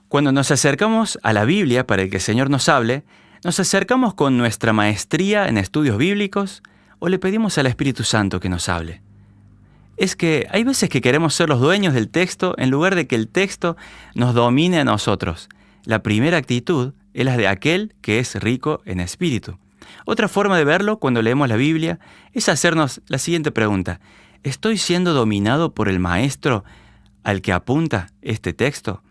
Cuando 0.10 0.34
nos 0.34 0.52
acercamos 0.52 1.18
a 1.24 1.32
la 1.32 1.46
Biblia 1.46 1.88
para 1.88 2.06
que 2.10 2.18
el 2.18 2.22
Señor 2.22 2.50
nos 2.50 2.68
hable, 2.68 3.06
¿nos 3.44 3.60
acercamos 3.60 4.14
con 4.14 4.38
nuestra 4.38 4.74
maestría 4.74 5.48
en 5.48 5.58
estudios 5.58 5.98
bíblicos 5.98 6.62
o 7.00 7.10
le 7.10 7.20
pedimos 7.20 7.58
al 7.58 7.66
Espíritu 7.66 8.04
Santo 8.04 8.40
que 8.40 8.50
nos 8.50 8.70
hable? 8.70 9.02
Es 9.98 10.16
que 10.16 10.48
hay 10.52 10.64
veces 10.64 10.90
que 10.90 11.02
queremos 11.02 11.34
ser 11.34 11.50
los 11.50 11.60
dueños 11.60 11.94
del 11.94 12.10
texto 12.10 12.56
en 12.58 12.70
lugar 12.70 12.96
de 12.96 13.08
que 13.08 13.16
el 13.16 13.28
texto 13.28 13.78
nos 14.16 14.34
domine 14.34 14.80
a 14.80 14.86
nosotros. 14.86 15.50
La 15.86 16.04
primera 16.04 16.38
actitud 16.38 16.94
es 17.14 17.26
la 17.26 17.38
de 17.38 17.48
aquel 17.48 17.96
que 18.02 18.20
es 18.20 18.36
rico 18.36 18.82
en 18.86 19.00
espíritu. 19.00 19.58
Otra 20.06 20.28
forma 20.28 20.58
de 20.58 20.64
verlo 20.64 20.98
cuando 20.98 21.22
leemos 21.22 21.50
la 21.50 21.56
Biblia 21.56 22.00
es 22.34 22.50
hacernos 22.50 23.02
la 23.08 23.18
siguiente 23.18 23.52
pregunta. 23.52 24.00
¿Estoy 24.44 24.78
siendo 24.78 25.14
dominado 25.14 25.74
por 25.74 25.90
el 25.90 26.00
maestro 26.00 26.64
al 27.24 27.42
que 27.42 27.54
apunta 27.54 28.08
este 28.22 28.54
texto? 28.54 29.04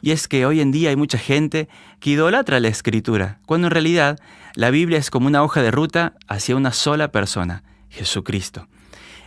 Y 0.00 0.12
es 0.12 0.28
que 0.28 0.46
hoy 0.46 0.60
en 0.60 0.70
día 0.70 0.90
hay 0.90 0.96
mucha 0.96 1.18
gente 1.18 1.68
que 2.00 2.10
idolatra 2.10 2.60
la 2.60 2.68
escritura, 2.68 3.40
cuando 3.46 3.66
en 3.66 3.72
realidad 3.72 4.18
la 4.54 4.70
Biblia 4.70 4.98
es 4.98 5.10
como 5.10 5.26
una 5.26 5.42
hoja 5.42 5.62
de 5.62 5.70
ruta 5.70 6.14
hacia 6.28 6.56
una 6.56 6.72
sola 6.72 7.12
persona, 7.12 7.62
Jesucristo. 7.88 8.68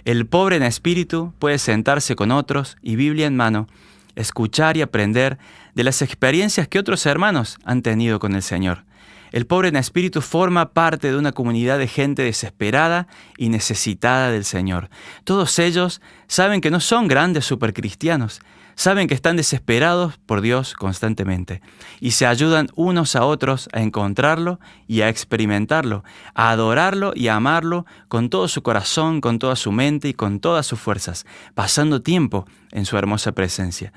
El 0.05 0.25
pobre 0.25 0.55
en 0.55 0.63
espíritu 0.63 1.33
puede 1.39 1.59
sentarse 1.59 2.15
con 2.15 2.31
otros 2.31 2.77
y 2.81 2.95
Biblia 2.95 3.27
en 3.27 3.35
mano, 3.35 3.67
escuchar 4.15 4.77
y 4.77 4.81
aprender 4.81 5.37
de 5.75 5.83
las 5.83 6.01
experiencias 6.01 6.67
que 6.67 6.79
otros 6.79 7.05
hermanos 7.05 7.57
han 7.63 7.81
tenido 7.81 8.19
con 8.19 8.33
el 8.33 8.41
Señor. 8.41 8.85
El 9.31 9.45
pobre 9.45 9.69
en 9.69 9.77
espíritu 9.77 10.21
forma 10.21 10.73
parte 10.73 11.09
de 11.09 11.17
una 11.17 11.31
comunidad 11.31 11.77
de 11.77 11.87
gente 11.87 12.23
desesperada 12.23 13.07
y 13.37 13.47
necesitada 13.49 14.29
del 14.29 14.43
Señor. 14.43 14.89
Todos 15.23 15.57
ellos 15.59 16.01
saben 16.27 16.59
que 16.59 16.71
no 16.71 16.81
son 16.81 17.07
grandes 17.07 17.45
supercristianos, 17.45 18.41
saben 18.75 19.07
que 19.07 19.13
están 19.13 19.35
desesperados 19.35 20.17
por 20.17 20.41
Dios 20.41 20.73
constantemente 20.73 21.61
y 21.99 22.11
se 22.11 22.25
ayudan 22.25 22.69
unos 22.75 23.15
a 23.15 23.25
otros 23.25 23.69
a 23.73 23.81
encontrarlo 23.81 24.59
y 24.87 25.01
a 25.01 25.09
experimentarlo, 25.09 26.03
a 26.33 26.51
adorarlo 26.51 27.13
y 27.15 27.27
a 27.27 27.35
amarlo 27.35 27.85
con 28.07 28.29
todo 28.29 28.47
su 28.47 28.63
corazón, 28.63 29.21
con 29.21 29.39
toda 29.39 29.55
su 29.55 29.71
mente 29.71 30.09
y 30.09 30.13
con 30.13 30.39
todas 30.39 30.65
sus 30.65 30.79
fuerzas, 30.79 31.25
pasando 31.53 32.01
tiempo 32.01 32.45
en 32.71 32.85
su 32.85 32.97
hermosa 32.97 33.31
presencia. 33.33 33.93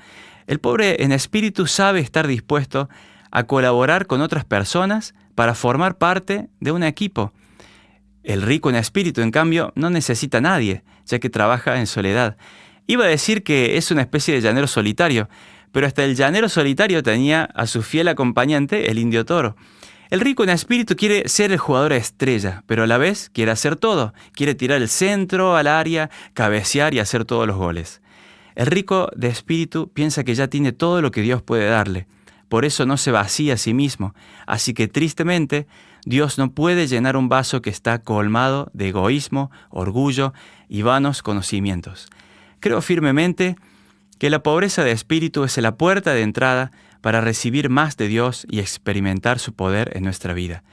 El 0.47 0.59
pobre 0.59 1.03
en 1.03 1.11
espíritu 1.11 1.65
sabe 1.67 1.99
estar 1.99 2.27
dispuesto 2.27 2.89
a 3.31 3.43
colaborar 3.43 4.07
con 4.07 4.21
otras 4.21 4.45
personas 4.45 5.15
para 5.33 5.55
formar 5.55 5.97
parte 5.97 6.49
de 6.59 6.71
un 6.71 6.83
equipo. 6.83 7.33
El 8.23 8.41
rico 8.41 8.69
en 8.69 8.75
espíritu, 8.75 9.21
en 9.21 9.31
cambio, 9.31 9.71
no 9.75 9.89
necesita 9.89 10.39
a 10.39 10.41
nadie, 10.41 10.83
ya 11.05 11.19
que 11.19 11.29
trabaja 11.29 11.77
en 11.77 11.85
soledad. 11.87 12.37
Iba 12.87 13.05
a 13.05 13.07
decir 13.07 13.43
que 13.43 13.77
es 13.77 13.89
una 13.91 14.01
especie 14.01 14.33
de 14.33 14.41
llanero 14.41 14.67
solitario, 14.67 15.29
pero 15.71 15.87
hasta 15.87 16.03
el 16.03 16.15
llanero 16.15 16.49
solitario 16.49 17.01
tenía 17.01 17.43
a 17.43 17.67
su 17.67 17.81
fiel 17.81 18.07
acompañante, 18.07 18.91
el 18.91 18.99
indio 18.99 19.25
toro. 19.25 19.55
El 20.11 20.19
rico 20.19 20.43
en 20.43 20.49
espíritu 20.49 20.95
quiere 20.95 21.27
ser 21.27 21.51
el 21.51 21.57
jugador 21.57 21.93
estrella, 21.93 22.63
pero 22.67 22.83
a 22.83 22.87
la 22.87 22.99
vez 22.99 23.31
quiere 23.33 23.51
hacer 23.51 23.75
todo. 23.75 24.13
Quiere 24.33 24.53
tirar 24.53 24.81
el 24.81 24.87
centro 24.87 25.55
al 25.55 25.65
área, 25.65 26.11
cabecear 26.33 26.93
y 26.93 26.99
hacer 26.99 27.25
todos 27.25 27.47
los 27.47 27.57
goles. 27.57 28.01
El 28.53 28.67
rico 28.67 29.09
de 29.15 29.27
espíritu 29.29 29.91
piensa 29.91 30.23
que 30.23 30.35
ya 30.35 30.47
tiene 30.47 30.71
todo 30.71 31.01
lo 31.01 31.09
que 31.11 31.21
Dios 31.21 31.41
puede 31.41 31.67
darle. 31.67 32.05
Por 32.49 32.65
eso 32.65 32.85
no 32.85 32.97
se 32.97 33.11
vacía 33.11 33.55
a 33.55 33.57
sí 33.57 33.73
mismo. 33.73 34.13
Así 34.45 34.75
que 34.75 34.87
tristemente, 34.87 35.65
Dios 36.05 36.37
no 36.37 36.51
puede 36.51 36.87
llenar 36.87 37.17
un 37.17 37.29
vaso 37.29 37.63
que 37.63 37.71
está 37.71 37.99
colmado 37.99 38.69
de 38.73 38.89
egoísmo, 38.89 39.49
orgullo 39.71 40.33
y 40.69 40.83
vanos 40.83 41.23
conocimientos. 41.23 42.07
Creo 42.65 42.81
firmemente 42.81 43.57
que 44.17 44.31
la 44.31 44.41
pobreza 44.41 44.83
de 44.83 44.89
espíritu 44.89 45.43
es 45.43 45.55
la 45.59 45.75
puerta 45.75 46.15
de 46.15 46.23
entrada 46.23 46.71
para 47.01 47.21
recibir 47.21 47.69
más 47.69 47.95
de 47.95 48.07
Dios 48.07 48.47
y 48.49 48.57
experimentar 48.57 49.37
su 49.37 49.53
poder 49.53 49.95
en 49.95 50.03
nuestra 50.03 50.33
vida. 50.33 50.63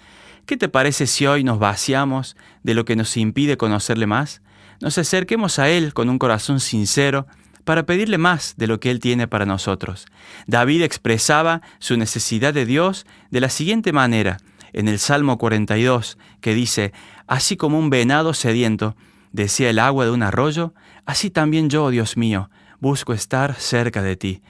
¿Qué 0.46 0.56
te 0.56 0.70
parece 0.70 1.06
si 1.06 1.26
hoy 1.26 1.44
nos 1.44 1.58
vaciamos 1.58 2.34
de 2.62 2.72
lo 2.72 2.86
que 2.86 2.96
nos 2.96 3.14
impide 3.18 3.58
conocerle 3.58 4.06
más? 4.06 4.40
Nos 4.80 4.96
acerquemos 4.96 5.58
a 5.58 5.68
Él 5.68 5.92
con 5.92 6.08
un 6.08 6.18
corazón 6.18 6.60
sincero 6.60 7.26
para 7.62 7.84
pedirle 7.84 8.16
más 8.16 8.54
de 8.56 8.68
lo 8.68 8.80
que 8.80 8.90
Él 8.90 8.98
tiene 8.98 9.28
para 9.28 9.44
nosotros. 9.44 10.06
David 10.46 10.84
expresaba 10.84 11.60
su 11.78 11.98
necesidad 11.98 12.54
de 12.54 12.64
Dios 12.64 13.04
de 13.30 13.42
la 13.42 13.50
siguiente 13.50 13.92
manera 13.92 14.38
en 14.72 14.88
el 14.88 14.98
Salmo 14.98 15.36
42, 15.36 16.16
que 16.40 16.54
dice, 16.54 16.94
Así 17.26 17.58
como 17.58 17.78
un 17.78 17.90
venado 17.90 18.32
sediento 18.32 18.96
desea 19.32 19.70
el 19.70 19.78
agua 19.78 20.04
de 20.04 20.10
un 20.10 20.22
arroyo, 20.22 20.74
así 21.06 21.30
también 21.30 21.70
yo, 21.70 21.90
Dios 21.90 22.16
mío, 22.16 22.50
busco 22.80 23.12
estar 23.12 23.54
cerca 23.54 24.02
de 24.02 24.16
ti. 24.16 24.42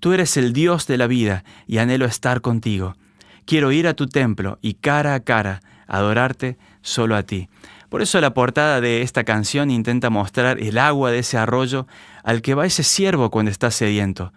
Tú 0.00 0.12
eres 0.12 0.36
el 0.36 0.52
Dios 0.52 0.86
de 0.86 0.96
la 0.96 1.06
vida 1.06 1.44
y 1.66 1.78
anhelo 1.78 2.06
estar 2.06 2.40
contigo. 2.40 2.96
Quiero 3.44 3.72
ir 3.72 3.88
a 3.88 3.94
tu 3.94 4.06
templo 4.06 4.58
y 4.62 4.74
cara 4.74 5.14
a 5.14 5.20
cara 5.20 5.60
adorarte 5.86 6.58
solo 6.82 7.16
a 7.16 7.22
ti. 7.22 7.48
Por 7.88 8.02
eso 8.02 8.20
la 8.20 8.34
portada 8.34 8.80
de 8.80 9.02
esta 9.02 9.24
canción 9.24 9.70
intenta 9.70 10.10
mostrar 10.10 10.60
el 10.60 10.76
agua 10.76 11.10
de 11.10 11.20
ese 11.20 11.38
arroyo 11.38 11.86
al 12.22 12.42
que 12.42 12.54
va 12.54 12.66
ese 12.66 12.82
siervo 12.82 13.30
cuando 13.30 13.50
está 13.50 13.70
sediento. 13.70 14.32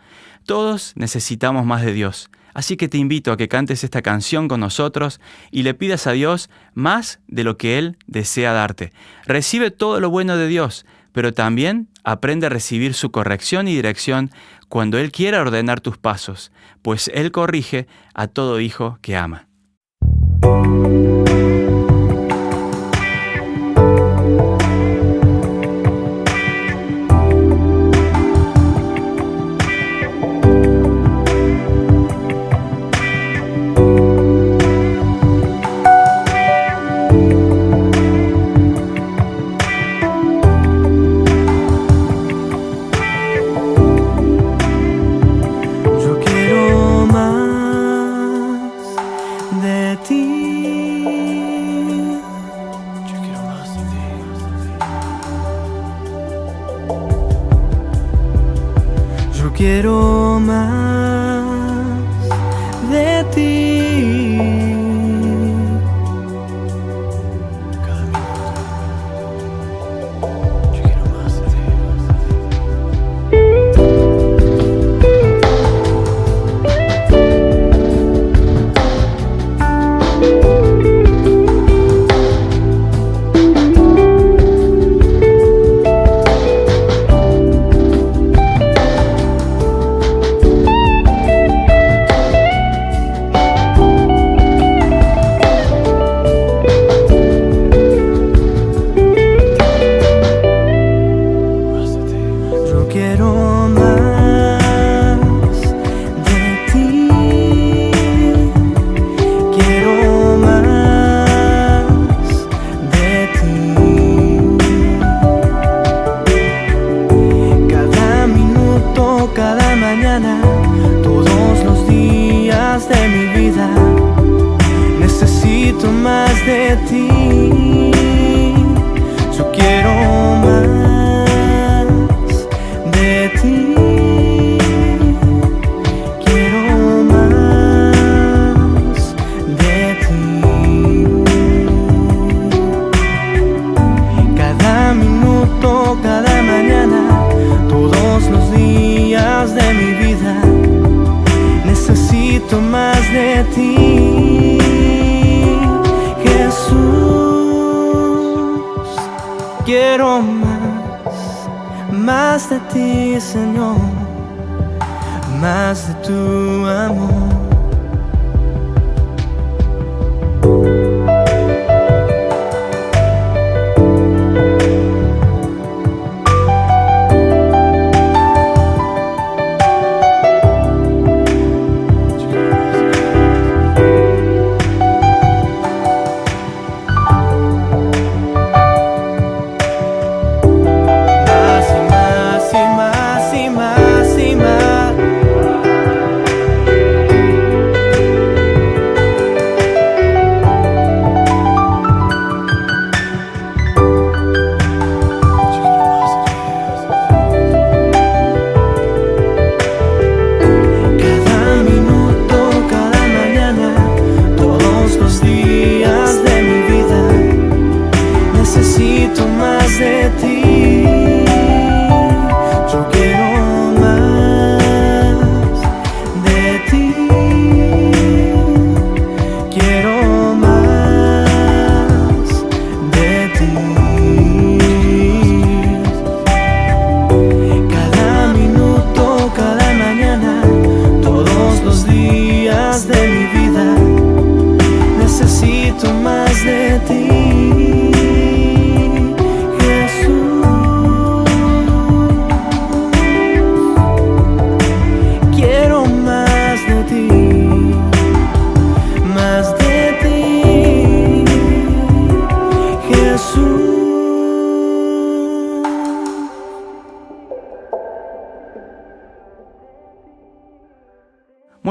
Todos 0.46 0.94
necesitamos 0.96 1.66
más 1.66 1.84
de 1.84 1.94
Dios, 1.94 2.32
así 2.54 2.78
que 2.78 2.88
te 2.88 2.98
invito 2.98 3.32
a 3.32 3.38
que 3.38 3.48
cantes 3.48 3.84
esta 3.84 4.02
canción 4.02 4.48
con 4.48 4.60
nosotros 4.60 5.20
y 5.52 5.64
le 5.64 5.74
pidas 5.74 6.08
a 6.08 6.12
Dios 6.12 6.50
más 6.74 7.20
de 7.28 7.44
lo 7.44 7.58
que 7.58 7.78
Él 7.78 7.98
desea 8.08 8.54
darte. 8.54 8.92
Recibe 9.26 9.72
todo 9.72 10.00
lo 10.00 10.10
bueno 10.10 10.38
de 10.38 10.48
Dios, 10.48 10.86
pero 11.12 11.34
también 11.34 11.90
aprende 12.04 12.48
a 12.48 12.50
recibir 12.50 12.94
su 12.94 13.12
corrección 13.12 13.68
y 13.68 13.76
dirección 13.76 14.32
cuando 14.70 14.98
Él 14.98 15.12
quiera 15.12 15.42
ordenar 15.42 15.82
tus 15.82 15.98
pasos, 15.98 16.52
pues 16.82 17.12
Él 17.14 17.32
corrige 17.32 17.88
a 18.14 18.28
todo 18.28 18.60
hijo 18.60 18.98
que 19.02 19.18
ama. 19.18 19.48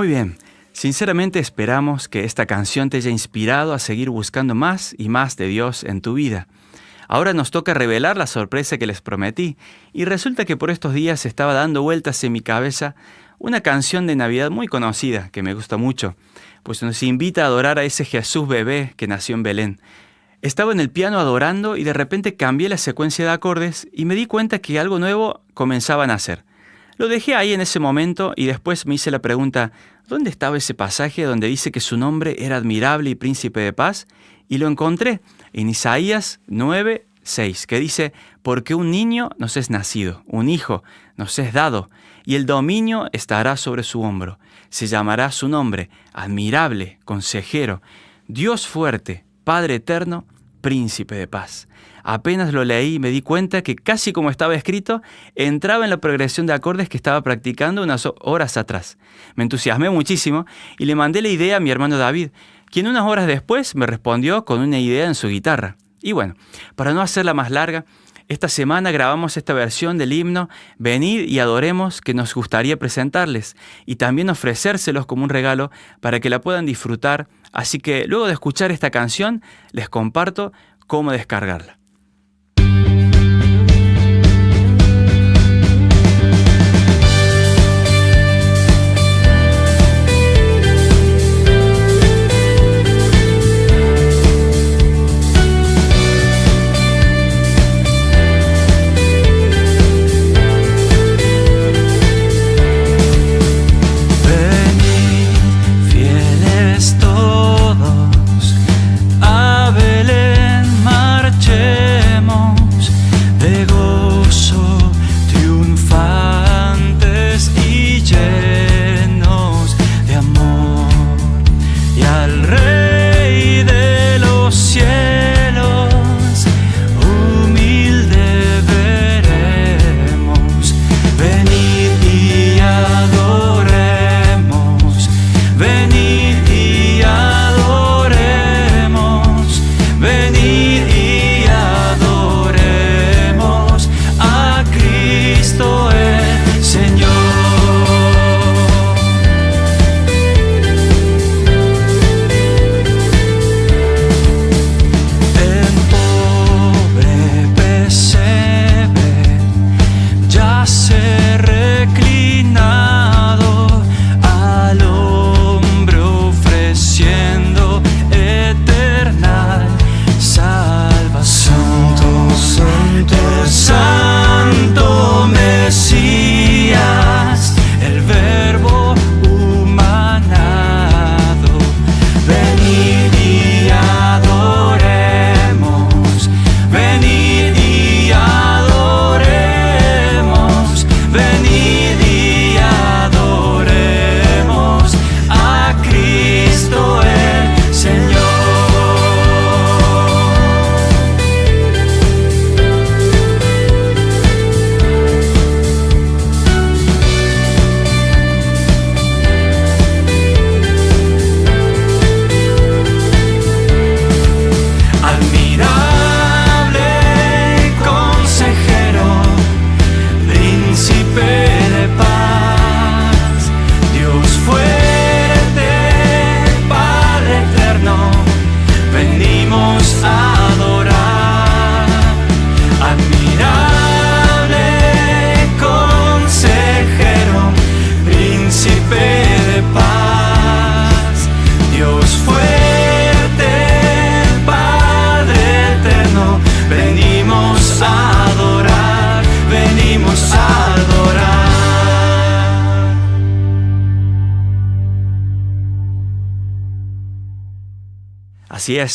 Muy 0.00 0.08
bien, 0.08 0.38
sinceramente 0.72 1.40
esperamos 1.40 2.08
que 2.08 2.24
esta 2.24 2.46
canción 2.46 2.88
te 2.88 2.96
haya 2.96 3.10
inspirado 3.10 3.74
a 3.74 3.78
seguir 3.78 4.08
buscando 4.08 4.54
más 4.54 4.94
y 4.96 5.10
más 5.10 5.36
de 5.36 5.46
Dios 5.46 5.84
en 5.84 6.00
tu 6.00 6.14
vida. 6.14 6.48
Ahora 7.06 7.34
nos 7.34 7.50
toca 7.50 7.74
revelar 7.74 8.16
la 8.16 8.26
sorpresa 8.26 8.78
que 8.78 8.86
les 8.86 9.02
prometí, 9.02 9.58
y 9.92 10.06
resulta 10.06 10.46
que 10.46 10.56
por 10.56 10.70
estos 10.70 10.94
días 10.94 11.26
estaba 11.26 11.52
dando 11.52 11.82
vueltas 11.82 12.24
en 12.24 12.32
mi 12.32 12.40
cabeza 12.40 12.94
una 13.38 13.60
canción 13.60 14.06
de 14.06 14.16
Navidad 14.16 14.50
muy 14.50 14.68
conocida, 14.68 15.28
que 15.32 15.42
me 15.42 15.52
gusta 15.52 15.76
mucho, 15.76 16.16
pues 16.62 16.82
nos 16.82 17.02
invita 17.02 17.42
a 17.42 17.48
adorar 17.48 17.78
a 17.78 17.84
ese 17.84 18.06
Jesús 18.06 18.48
bebé 18.48 18.94
que 18.96 19.06
nació 19.06 19.34
en 19.34 19.42
Belén. 19.42 19.80
Estaba 20.40 20.72
en 20.72 20.80
el 20.80 20.88
piano 20.88 21.18
adorando 21.18 21.76
y 21.76 21.84
de 21.84 21.92
repente 21.92 22.36
cambié 22.36 22.70
la 22.70 22.78
secuencia 22.78 23.26
de 23.26 23.32
acordes 23.32 23.86
y 23.92 24.06
me 24.06 24.14
di 24.14 24.24
cuenta 24.24 24.60
que 24.60 24.80
algo 24.80 24.98
nuevo 24.98 25.42
comenzaba 25.52 26.04
a 26.04 26.06
nacer. 26.06 26.42
Lo 27.00 27.08
dejé 27.08 27.34
ahí 27.34 27.54
en 27.54 27.62
ese 27.62 27.80
momento 27.80 28.34
y 28.36 28.44
después 28.44 28.84
me 28.84 28.96
hice 28.96 29.10
la 29.10 29.22
pregunta, 29.22 29.72
¿dónde 30.06 30.28
estaba 30.28 30.58
ese 30.58 30.74
pasaje 30.74 31.22
donde 31.22 31.46
dice 31.46 31.72
que 31.72 31.80
su 31.80 31.96
nombre 31.96 32.36
era 32.40 32.58
admirable 32.58 33.08
y 33.08 33.14
príncipe 33.14 33.60
de 33.60 33.72
paz? 33.72 34.06
Y 34.50 34.58
lo 34.58 34.68
encontré 34.68 35.22
en 35.54 35.70
Isaías 35.70 36.40
9, 36.48 37.06
6, 37.22 37.66
que 37.66 37.80
dice, 37.80 38.12
porque 38.42 38.74
un 38.74 38.90
niño 38.90 39.30
nos 39.38 39.56
es 39.56 39.70
nacido, 39.70 40.22
un 40.26 40.50
hijo 40.50 40.82
nos 41.16 41.38
es 41.38 41.54
dado, 41.54 41.88
y 42.26 42.34
el 42.34 42.44
dominio 42.44 43.08
estará 43.12 43.56
sobre 43.56 43.82
su 43.82 44.02
hombro. 44.02 44.38
Se 44.68 44.86
llamará 44.86 45.32
su 45.32 45.48
nombre, 45.48 45.88
admirable, 46.12 46.98
consejero, 47.06 47.80
Dios 48.28 48.66
fuerte, 48.66 49.24
Padre 49.44 49.76
eterno, 49.76 50.26
príncipe 50.60 51.14
de 51.14 51.26
paz. 51.26 51.66
Apenas 52.02 52.52
lo 52.52 52.64
leí 52.64 52.98
me 52.98 53.10
di 53.10 53.22
cuenta 53.22 53.62
que 53.62 53.76
casi 53.76 54.12
como 54.12 54.30
estaba 54.30 54.54
escrito, 54.54 55.02
entraba 55.34 55.84
en 55.84 55.90
la 55.90 55.98
progresión 55.98 56.46
de 56.46 56.52
acordes 56.52 56.88
que 56.88 56.96
estaba 56.96 57.22
practicando 57.22 57.82
unas 57.82 58.08
horas 58.20 58.56
atrás. 58.56 58.98
Me 59.34 59.44
entusiasmé 59.44 59.90
muchísimo 59.90 60.46
y 60.78 60.84
le 60.84 60.94
mandé 60.94 61.22
la 61.22 61.28
idea 61.28 61.56
a 61.56 61.60
mi 61.60 61.70
hermano 61.70 61.98
David, 61.98 62.30
quien 62.70 62.86
unas 62.86 63.04
horas 63.04 63.26
después 63.26 63.74
me 63.74 63.86
respondió 63.86 64.44
con 64.44 64.60
una 64.60 64.78
idea 64.78 65.06
en 65.06 65.14
su 65.14 65.28
guitarra. 65.28 65.76
Y 66.02 66.12
bueno, 66.12 66.34
para 66.76 66.94
no 66.94 67.02
hacerla 67.02 67.34
más 67.34 67.50
larga, 67.50 67.84
esta 68.30 68.48
semana 68.48 68.92
grabamos 68.92 69.36
esta 69.36 69.54
versión 69.54 69.98
del 69.98 70.12
himno 70.12 70.48
Venid 70.78 71.22
y 71.28 71.40
adoremos 71.40 72.00
que 72.00 72.14
nos 72.14 72.32
gustaría 72.32 72.78
presentarles 72.78 73.56
y 73.86 73.96
también 73.96 74.30
ofrecérselos 74.30 75.04
como 75.04 75.24
un 75.24 75.30
regalo 75.30 75.72
para 76.00 76.20
que 76.20 76.30
la 76.30 76.40
puedan 76.40 76.64
disfrutar. 76.64 77.26
Así 77.52 77.80
que 77.80 78.04
luego 78.06 78.28
de 78.28 78.34
escuchar 78.34 78.70
esta 78.70 78.90
canción, 78.90 79.42
les 79.72 79.88
comparto 79.88 80.52
cómo 80.86 81.10
descargarla. 81.10 81.79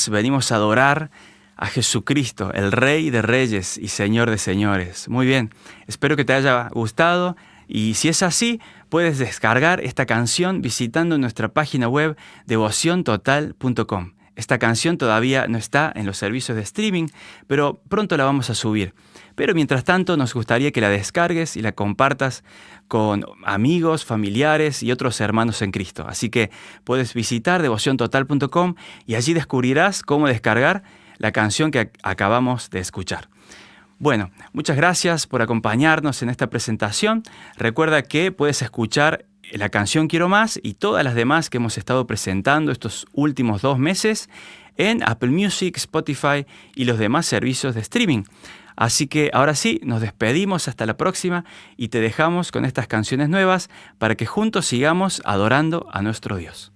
Venimos 0.09 0.51
a 0.51 0.55
adorar 0.55 1.11
a 1.55 1.67
Jesucristo, 1.67 2.51
el 2.53 2.71
Rey 2.71 3.11
de 3.11 3.21
Reyes 3.21 3.77
y 3.77 3.89
Señor 3.89 4.29
de 4.29 4.37
Señores. 4.37 5.07
Muy 5.09 5.27
bien, 5.27 5.53
espero 5.87 6.15
que 6.15 6.25
te 6.25 6.33
haya 6.33 6.69
gustado 6.73 7.35
y 7.67 7.93
si 7.93 8.09
es 8.09 8.23
así, 8.23 8.59
puedes 8.89 9.19
descargar 9.19 9.81
esta 9.81 10.05
canción 10.05 10.61
visitando 10.61 11.17
nuestra 11.17 11.49
página 11.49 11.87
web 11.87 12.17
devociontotal.com. 12.47 14.13
Esta 14.35 14.57
canción 14.57 14.97
todavía 14.97 15.47
no 15.47 15.57
está 15.57 15.93
en 15.95 16.05
los 16.05 16.17
servicios 16.17 16.55
de 16.55 16.63
streaming, 16.63 17.07
pero 17.47 17.79
pronto 17.87 18.17
la 18.17 18.25
vamos 18.25 18.49
a 18.49 18.55
subir. 18.55 18.93
Pero 19.35 19.53
mientras 19.53 19.83
tanto 19.83 20.17
nos 20.17 20.33
gustaría 20.33 20.71
que 20.71 20.81
la 20.81 20.89
descargues 20.89 21.57
y 21.57 21.61
la 21.61 21.73
compartas 21.73 22.43
con 22.87 23.25
amigos, 23.45 24.05
familiares 24.05 24.81
y 24.83 24.91
otros 24.91 25.19
hermanos 25.21 25.61
en 25.61 25.71
Cristo. 25.71 26.05
Así 26.07 26.29
que 26.29 26.51
puedes 26.83 27.13
visitar 27.13 27.61
devociontotal.com 27.61 28.75
y 29.05 29.15
allí 29.15 29.33
descubrirás 29.33 30.03
cómo 30.03 30.27
descargar 30.27 30.83
la 31.17 31.31
canción 31.31 31.71
que 31.71 31.91
acabamos 32.03 32.69
de 32.69 32.79
escuchar. 32.79 33.29
Bueno, 33.97 34.31
muchas 34.51 34.75
gracias 34.75 35.25
por 35.25 35.41
acompañarnos 35.41 36.21
en 36.21 36.29
esta 36.29 36.49
presentación. 36.49 37.23
Recuerda 37.57 38.01
que 38.01 38.31
puedes 38.31 38.61
escuchar 38.61 39.25
la 39.53 39.69
canción 39.69 40.07
Quiero 40.07 40.27
Más 40.27 40.59
y 40.61 40.73
todas 40.73 41.03
las 41.03 41.15
demás 41.15 41.49
que 41.49 41.57
hemos 41.57 41.77
estado 41.77 42.05
presentando 42.05 42.71
estos 42.71 43.05
últimos 43.13 43.61
dos 43.61 43.79
meses 43.79 44.29
en 44.77 45.01
Apple 45.03 45.29
Music, 45.29 45.77
Spotify 45.77 46.45
y 46.75 46.85
los 46.85 46.97
demás 46.99 47.25
servicios 47.25 47.73
de 47.75 47.81
streaming. 47.81 48.23
Así 48.75 49.07
que 49.07 49.31
ahora 49.33 49.55
sí, 49.55 49.79
nos 49.83 50.01
despedimos 50.01 50.67
hasta 50.67 50.85
la 50.85 50.97
próxima 50.97 51.45
y 51.77 51.87
te 51.87 52.01
dejamos 52.01 52.51
con 52.51 52.65
estas 52.65 52.87
canciones 52.87 53.29
nuevas 53.29 53.69
para 53.97 54.15
que 54.15 54.25
juntos 54.25 54.65
sigamos 54.65 55.21
adorando 55.25 55.87
a 55.91 56.01
nuestro 56.01 56.37
Dios. 56.37 56.74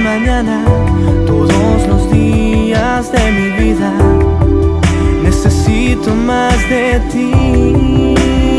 mañana, 0.00 0.64
todos 1.26 1.86
los 1.86 2.10
días 2.10 3.12
de 3.12 3.30
mi 3.32 3.48
vida, 3.64 3.92
necesito 5.22 6.14
más 6.14 6.56
de 6.68 7.00
ti. 7.12 8.49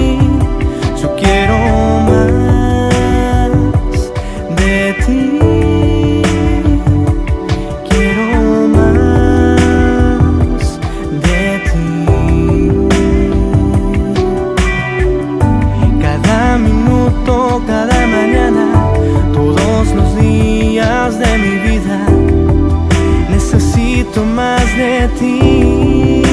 Necesito 24.11 24.25
más 24.25 24.65
de 24.77 25.07
ti, 25.19 26.23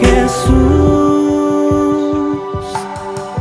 Jesús. 0.00 0.54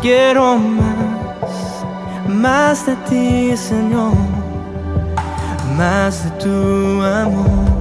Quiero 0.02 0.58
más, 0.58 1.86
más 2.28 2.86
de 2.86 2.96
ti, 3.10 3.58
Señor, 3.58 4.14
más 5.78 6.24
de 6.24 6.32
tu 6.44 7.02
amor. 7.02 7.73